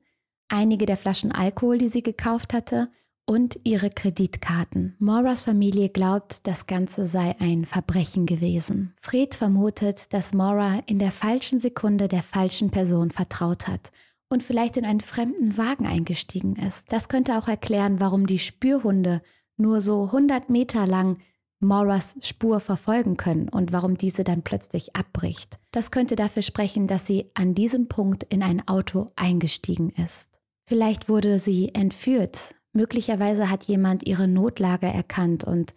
einige 0.49 0.85
der 0.85 0.97
Flaschen 0.97 1.31
Alkohol, 1.31 1.77
die 1.77 1.87
sie 1.87 2.03
gekauft 2.03 2.53
hatte, 2.53 2.89
und 3.29 3.59
ihre 3.63 3.91
Kreditkarten. 3.91 4.95
Mauras 4.97 5.43
Familie 5.43 5.89
glaubt, 5.89 6.47
das 6.47 6.65
Ganze 6.65 7.05
sei 7.05 7.35
ein 7.39 7.65
Verbrechen 7.65 8.25
gewesen. 8.25 8.95
Fred 8.99 9.35
vermutet, 9.35 10.11
dass 10.13 10.33
Maura 10.33 10.79
in 10.87 10.97
der 10.97 11.11
falschen 11.11 11.59
Sekunde 11.59 12.07
der 12.07 12.23
falschen 12.23 12.71
Person 12.71 13.11
vertraut 13.11 13.67
hat 13.67 13.91
und 14.29 14.41
vielleicht 14.41 14.77
in 14.77 14.85
einen 14.85 14.99
fremden 15.01 15.59
Wagen 15.59 15.85
eingestiegen 15.85 16.55
ist. 16.55 16.91
Das 16.91 17.07
könnte 17.07 17.37
auch 17.37 17.47
erklären, 17.47 17.99
warum 17.99 18.25
die 18.25 18.39
Spürhunde 18.39 19.21
nur 19.57 19.79
so 19.81 20.05
100 20.05 20.49
Meter 20.49 20.87
lang 20.87 21.19
Mauras 21.59 22.15
Spur 22.21 22.61
verfolgen 22.61 23.15
können 23.15 23.49
und 23.49 23.73
warum 23.73 23.95
diese 23.95 24.23
dann 24.23 24.43
plötzlich 24.43 24.95
abbricht. 24.95 25.59
Das 25.71 25.91
könnte 25.91 26.15
dafür 26.15 26.41
sprechen, 26.41 26.87
dass 26.87 27.05
sie 27.05 27.29
an 27.35 27.53
diesem 27.53 27.89
Punkt 27.89 28.23
in 28.23 28.41
ein 28.41 28.67
Auto 28.67 29.11
eingestiegen 29.15 29.89
ist. 29.89 30.38
Vielleicht 30.69 31.09
wurde 31.09 31.39
sie 31.39 31.73
entführt. 31.73 32.53
Möglicherweise 32.73 33.49
hat 33.49 33.63
jemand 33.63 34.07
ihre 34.07 34.27
Notlage 34.27 34.85
erkannt 34.85 35.43
und 35.43 35.73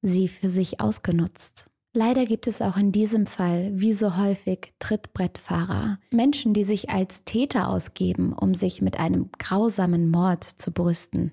sie 0.00 0.26
für 0.26 0.48
sich 0.48 0.80
ausgenutzt. 0.80 1.70
Leider 1.92 2.24
gibt 2.24 2.48
es 2.48 2.60
auch 2.60 2.76
in 2.76 2.90
diesem 2.90 3.26
Fall, 3.26 3.70
wie 3.72 3.94
so 3.94 4.16
häufig, 4.16 4.74
Trittbrettfahrer, 4.80 6.00
Menschen, 6.10 6.54
die 6.54 6.64
sich 6.64 6.90
als 6.90 7.22
Täter 7.22 7.68
ausgeben, 7.68 8.32
um 8.32 8.52
sich 8.52 8.82
mit 8.82 8.98
einem 8.98 9.30
grausamen 9.38 10.10
Mord 10.10 10.42
zu 10.42 10.72
brüsten. 10.72 11.30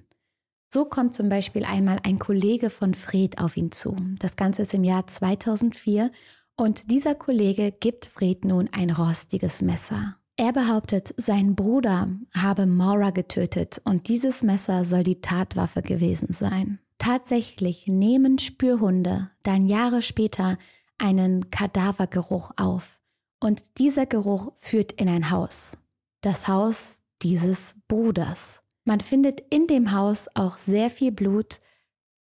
So 0.72 0.86
kommt 0.86 1.16
zum 1.16 1.30
Beispiel 1.30 1.66
einmal 1.66 1.98
ein 2.04 2.20
Kollege 2.20 2.70
von 2.70 2.94
Fred 2.94 3.40
auf 3.40 3.58
ihn 3.58 3.72
zu. 3.72 3.98
Das 4.20 4.36
Ganze 4.36 4.62
ist 4.62 4.76
im 4.76 4.84
Jahr 4.84 5.08
2004 5.08 6.12
und 6.58 6.92
dieser 6.92 7.16
Kollege 7.16 7.72
gibt 7.72 8.06
Fred 8.06 8.46
nun 8.46 8.70
ein 8.72 8.92
rostiges 8.92 9.64
Messer. 9.64 10.20
Er 10.40 10.54
behauptet, 10.54 11.14
sein 11.18 11.54
Bruder 11.54 12.08
habe 12.34 12.66
Maura 12.66 13.10
getötet 13.10 13.82
und 13.84 14.08
dieses 14.08 14.42
Messer 14.42 14.86
soll 14.86 15.04
die 15.04 15.20
Tatwaffe 15.20 15.82
gewesen 15.82 16.32
sein. 16.32 16.80
Tatsächlich 16.98 17.88
nehmen 17.88 18.40
Spürhunde 18.40 19.32
dann 19.44 19.66
Jahre 19.66 20.02
später 20.02 20.58
einen 20.98 21.52
Kadavergeruch 21.52 22.52
auf. 22.56 23.02
Und 23.42 23.80
dieser 23.80 24.06
Geruch 24.06 24.54
führt 24.56 24.94
in 24.94 25.10
ein 25.10 25.30
Haus. 25.30 25.78
Das 26.22 26.48
Haus 26.48 27.02
dieses 27.22 27.76
Bruders. 27.90 28.64
Man 28.86 29.02
findet 29.02 29.42
in 29.50 29.68
dem 29.68 29.92
Haus 29.92 30.30
auch 30.36 30.56
sehr 30.56 30.90
viel 30.90 31.12
Blut, 31.12 31.60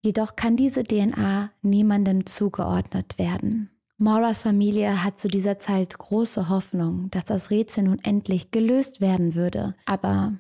jedoch 0.03 0.36
kann 0.36 0.58
diese 0.58 0.84
DNA 0.84 1.51
niemandem 1.62 2.25
zugeordnet 2.25 3.17
werden. 3.17 3.71
Mauras 4.01 4.43
Familie 4.43 5.03
hat 5.03 5.19
zu 5.19 5.27
dieser 5.27 5.57
Zeit 5.57 5.97
große 5.97 6.47
Hoffnung, 6.47 7.12
dass 7.12 7.25
das 7.25 7.51
Rätsel 7.51 7.83
nun 7.83 7.99
endlich 8.01 8.49
gelöst 8.49 9.01
werden 9.01 9.35
würde, 9.35 9.75
aber 9.85 10.35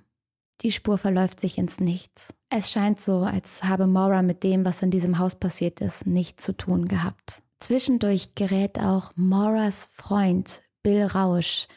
die 0.61 0.71
Spur 0.71 0.97
verläuft 0.97 1.41
sich 1.41 1.57
ins 1.57 1.81
Nichts. 1.81 2.33
Es 2.49 2.71
scheint 2.71 3.01
so, 3.01 3.19
als 3.19 3.65
habe 3.65 3.85
Maura 3.85 4.21
mit 4.21 4.43
dem, 4.43 4.63
was 4.63 4.81
in 4.81 4.91
diesem 4.91 5.19
Haus 5.19 5.35
passiert 5.35 5.81
ist, 5.81 6.07
nichts 6.07 6.45
zu 6.45 6.53
tun 6.53 6.85
gehabt. 6.85 7.43
Zwischendurch 7.59 8.33
gerät 8.33 8.79
auch 8.79 9.11
Mauras 9.17 9.89
Freund 9.93 10.61
Bill 10.81 11.03
Rausch 11.03 11.67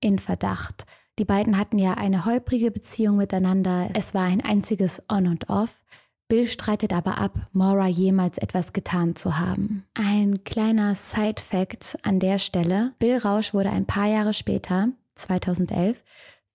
in 0.00 0.18
Verdacht. 0.18 0.86
Die 1.20 1.24
beiden 1.24 1.56
hatten 1.56 1.78
ja 1.78 1.94
eine 1.94 2.24
holprige 2.24 2.72
Beziehung 2.72 3.16
miteinander. 3.16 3.90
Es 3.94 4.12
war 4.12 4.24
ein 4.24 4.40
einziges 4.40 5.04
On 5.08 5.28
und 5.28 5.48
Off. 5.48 5.84
Bill 6.28 6.46
streitet 6.46 6.92
aber 6.92 7.16
ab, 7.16 7.32
Maura 7.52 7.86
jemals 7.86 8.36
etwas 8.36 8.74
getan 8.74 9.16
zu 9.16 9.38
haben. 9.38 9.84
Ein 9.94 10.44
kleiner 10.44 10.94
Side-Fact 10.94 11.98
an 12.02 12.20
der 12.20 12.38
Stelle. 12.38 12.92
Bill 12.98 13.16
Rausch 13.16 13.54
wurde 13.54 13.70
ein 13.70 13.86
paar 13.86 14.06
Jahre 14.06 14.34
später, 14.34 14.90
2011, 15.14 16.04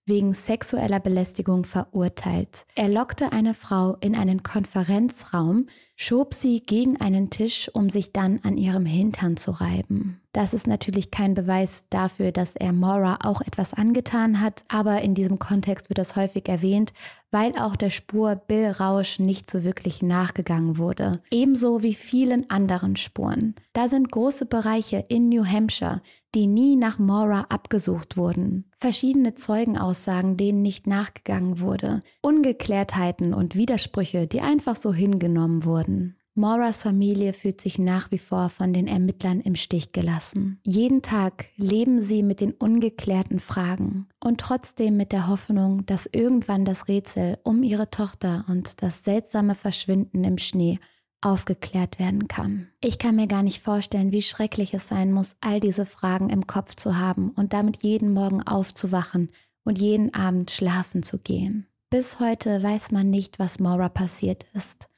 wegen 0.06 0.34
sexueller 0.34 1.00
Belästigung 1.00 1.64
verurteilt. 1.64 2.66
Er 2.74 2.88
lockte 2.88 3.32
eine 3.32 3.54
Frau 3.54 3.96
in 4.00 4.14
einen 4.14 4.42
Konferenzraum, 4.42 5.66
schob 5.96 6.34
sie 6.34 6.60
gegen 6.60 7.00
einen 7.00 7.30
Tisch, 7.30 7.70
um 7.72 7.88
sich 7.88 8.12
dann 8.12 8.40
an 8.42 8.58
ihrem 8.58 8.84
Hintern 8.84 9.36
zu 9.36 9.52
reiben. 9.52 10.20
Das 10.32 10.52
ist 10.52 10.66
natürlich 10.66 11.12
kein 11.12 11.34
Beweis 11.34 11.84
dafür, 11.90 12.32
dass 12.32 12.56
er 12.56 12.72
Maura 12.72 13.18
auch 13.22 13.40
etwas 13.40 13.72
angetan 13.72 14.40
hat, 14.40 14.64
aber 14.68 15.00
in 15.02 15.14
diesem 15.14 15.38
Kontext 15.38 15.88
wird 15.88 15.98
das 15.98 16.16
häufig 16.16 16.48
erwähnt, 16.48 16.92
weil 17.30 17.52
auch 17.56 17.76
der 17.76 17.90
Spur 17.90 18.34
Bill 18.34 18.66
Rausch 18.72 19.20
nicht 19.20 19.48
so 19.48 19.62
wirklich 19.62 20.02
nachgegangen 20.02 20.76
wurde. 20.76 21.22
Ebenso 21.30 21.84
wie 21.84 21.94
vielen 21.94 22.50
anderen 22.50 22.96
Spuren. 22.96 23.54
Da 23.72 23.88
sind 23.88 24.10
große 24.10 24.46
Bereiche 24.46 25.04
in 25.08 25.28
New 25.28 25.44
Hampshire, 25.44 26.02
die 26.34 26.46
nie 26.46 26.76
nach 26.76 26.98
Maura 26.98 27.46
abgesucht 27.48 28.16
wurden. 28.16 28.64
Verschiedene 28.76 29.34
Zeugenaussagen, 29.34 30.36
denen 30.36 30.62
nicht 30.62 30.86
nachgegangen 30.86 31.60
wurde. 31.60 32.02
Ungeklärtheiten 32.20 33.32
und 33.34 33.54
Widersprüche, 33.54 34.26
die 34.26 34.40
einfach 34.40 34.76
so 34.76 34.92
hingenommen 34.92 35.64
wurden. 35.64 36.16
Mauras 36.36 36.82
Familie 36.82 37.32
fühlt 37.32 37.60
sich 37.60 37.78
nach 37.78 38.10
wie 38.10 38.18
vor 38.18 38.48
von 38.48 38.72
den 38.72 38.88
Ermittlern 38.88 39.40
im 39.40 39.54
Stich 39.54 39.92
gelassen. 39.92 40.58
Jeden 40.64 41.00
Tag 41.00 41.46
leben 41.56 42.02
sie 42.02 42.24
mit 42.24 42.40
den 42.40 42.50
ungeklärten 42.50 43.38
Fragen 43.38 44.08
und 44.18 44.40
trotzdem 44.40 44.96
mit 44.96 45.12
der 45.12 45.28
Hoffnung, 45.28 45.86
dass 45.86 46.08
irgendwann 46.10 46.64
das 46.64 46.88
Rätsel 46.88 47.38
um 47.44 47.62
ihre 47.62 47.88
Tochter 47.88 48.44
und 48.48 48.82
das 48.82 49.04
seltsame 49.04 49.54
Verschwinden 49.54 50.24
im 50.24 50.38
Schnee 50.38 50.80
aufgeklärt 51.24 51.98
werden 51.98 52.28
kann. 52.28 52.68
Ich 52.80 52.98
kann 52.98 53.16
mir 53.16 53.26
gar 53.26 53.42
nicht 53.42 53.62
vorstellen, 53.62 54.12
wie 54.12 54.22
schrecklich 54.22 54.74
es 54.74 54.88
sein 54.88 55.12
muss, 55.12 55.36
all 55.40 55.60
diese 55.60 55.86
Fragen 55.86 56.30
im 56.30 56.46
Kopf 56.46 56.74
zu 56.74 56.98
haben 56.98 57.30
und 57.30 57.52
damit 57.52 57.82
jeden 57.82 58.12
Morgen 58.12 58.42
aufzuwachen 58.42 59.30
und 59.64 59.78
jeden 59.78 60.12
Abend 60.14 60.50
schlafen 60.50 61.02
zu 61.02 61.18
gehen. 61.18 61.66
Bis 61.90 62.20
heute 62.20 62.62
weiß 62.62 62.90
man 62.90 63.10
nicht, 63.10 63.38
was 63.38 63.60
Maura 63.60 63.88
passiert 63.88 64.44
ist 64.52 64.88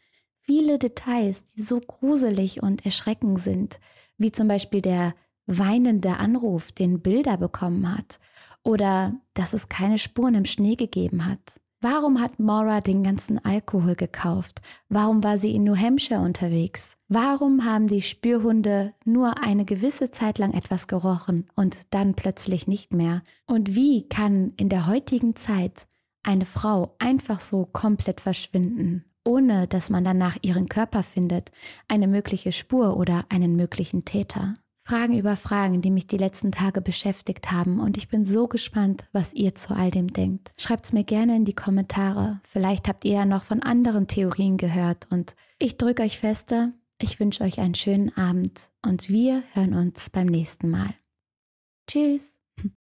viele 0.47 0.79
Details, 0.79 1.45
die 1.45 1.63
so 1.63 1.81
gruselig 1.81 2.63
und 2.63 2.87
erschreckend 2.87 3.41
sind, 3.41 3.81
wie 4.17 4.33
zum 4.33 4.49
Beispiel 4.49 4.81
der 4.81 5.15
weinende 5.47 6.17
Anruf, 6.17 6.73
den 6.73 7.03
Bilder 7.03 7.37
bekommen 7.37 7.97
hat, 7.97 8.19
oder 8.63 9.15
dass 9.35 9.53
es 9.53 9.69
keine 9.69 9.99
Spuren 9.99 10.35
im 10.35 10.45
Schnee 10.45 10.77
gegeben 10.77 11.27
hat. 11.27 11.61
Warum 11.81 12.21
hat 12.21 12.39
Maura 12.39 12.81
den 12.81 13.03
ganzen 13.03 13.45
Alkohol 13.45 13.97
gekauft? 13.97 14.63
Warum 14.89 15.23
war 15.23 15.37
sie 15.37 15.55
in 15.55 15.65
New 15.65 15.77
Hampshire 15.77 16.21
unterwegs? 16.21 16.97
Warum 17.09 17.65
haben 17.65 17.87
die 17.87 18.03
Spürhunde 18.03 18.95
nur 19.05 19.43
eine 19.43 19.65
gewisse 19.65 20.11
Zeit 20.11 20.39
lang 20.39 20.53
etwas 20.55 20.89
gerochen 20.89 21.47
und 21.55 21.95
dann 21.95 22.15
plötzlich 22.15 22.67
nicht 22.67 22.93
mehr? 22.93 23.23
Und 23.47 23.77
wie 23.77 24.09
kann 24.09 24.55
in 24.57 24.69
der 24.69 24.87
heutigen 24.87 25.37
Zeit 25.37 25.87
eine 26.23 26.47
Frau 26.47 26.97
einfach 26.99 27.41
so 27.41 27.67
komplett 27.67 28.21
verschwinden? 28.21 29.05
ohne 29.27 29.67
dass 29.67 29.91
man 29.91 30.05
danach 30.05 30.37
ihren 30.43 30.69
Körper 30.69 31.03
findet, 31.03 31.51
eine 31.89 32.07
mögliche 32.07 32.53
Spur 32.53 32.97
oder 32.97 33.25
einen 33.29 33.57
möglichen 33.57 34.05
Täter. 34.05 34.55
Fragen 34.87 35.19
über 35.19 35.35
Fragen, 35.35 35.83
die 35.83 35.91
mich 35.91 36.07
die 36.07 36.17
letzten 36.17 36.53
Tage 36.53 36.81
beschäftigt 36.81 37.51
haben 37.51 37.81
und 37.81 37.97
ich 37.97 38.07
bin 38.07 38.25
so 38.25 38.47
gespannt, 38.47 39.09
was 39.11 39.35
ihr 39.35 39.57
zu 39.57 39.75
all 39.75 39.91
dem 39.91 40.13
denkt. 40.13 40.53
Schreibt's 40.57 40.93
mir 40.93 41.03
gerne 41.03 41.35
in 41.35 41.45
die 41.45 41.57
Kommentare. 41.57 42.41
Vielleicht 42.45 42.87
habt 42.87 43.05
ihr 43.05 43.15
ja 43.15 43.25
noch 43.25 43.43
von 43.43 43.65
anderen 43.65 44.07
Theorien 44.07 44.59
gehört 44.59 45.09
und 45.11 45.35
ich 45.59 45.77
drücke 45.77 46.05
euch 46.05 46.21
fester. 46.21 46.73
Ich 47.03 47.19
wünsche 47.19 47.43
euch 47.43 47.59
einen 47.59 47.75
schönen 47.75 48.17
Abend 48.17 48.71
und 48.81 49.09
wir 49.09 49.43
hören 49.55 49.75
uns 49.75 50.09
beim 50.09 50.29
nächsten 50.29 50.71
Mal. 50.71 50.95
Tschüss. 51.89 52.36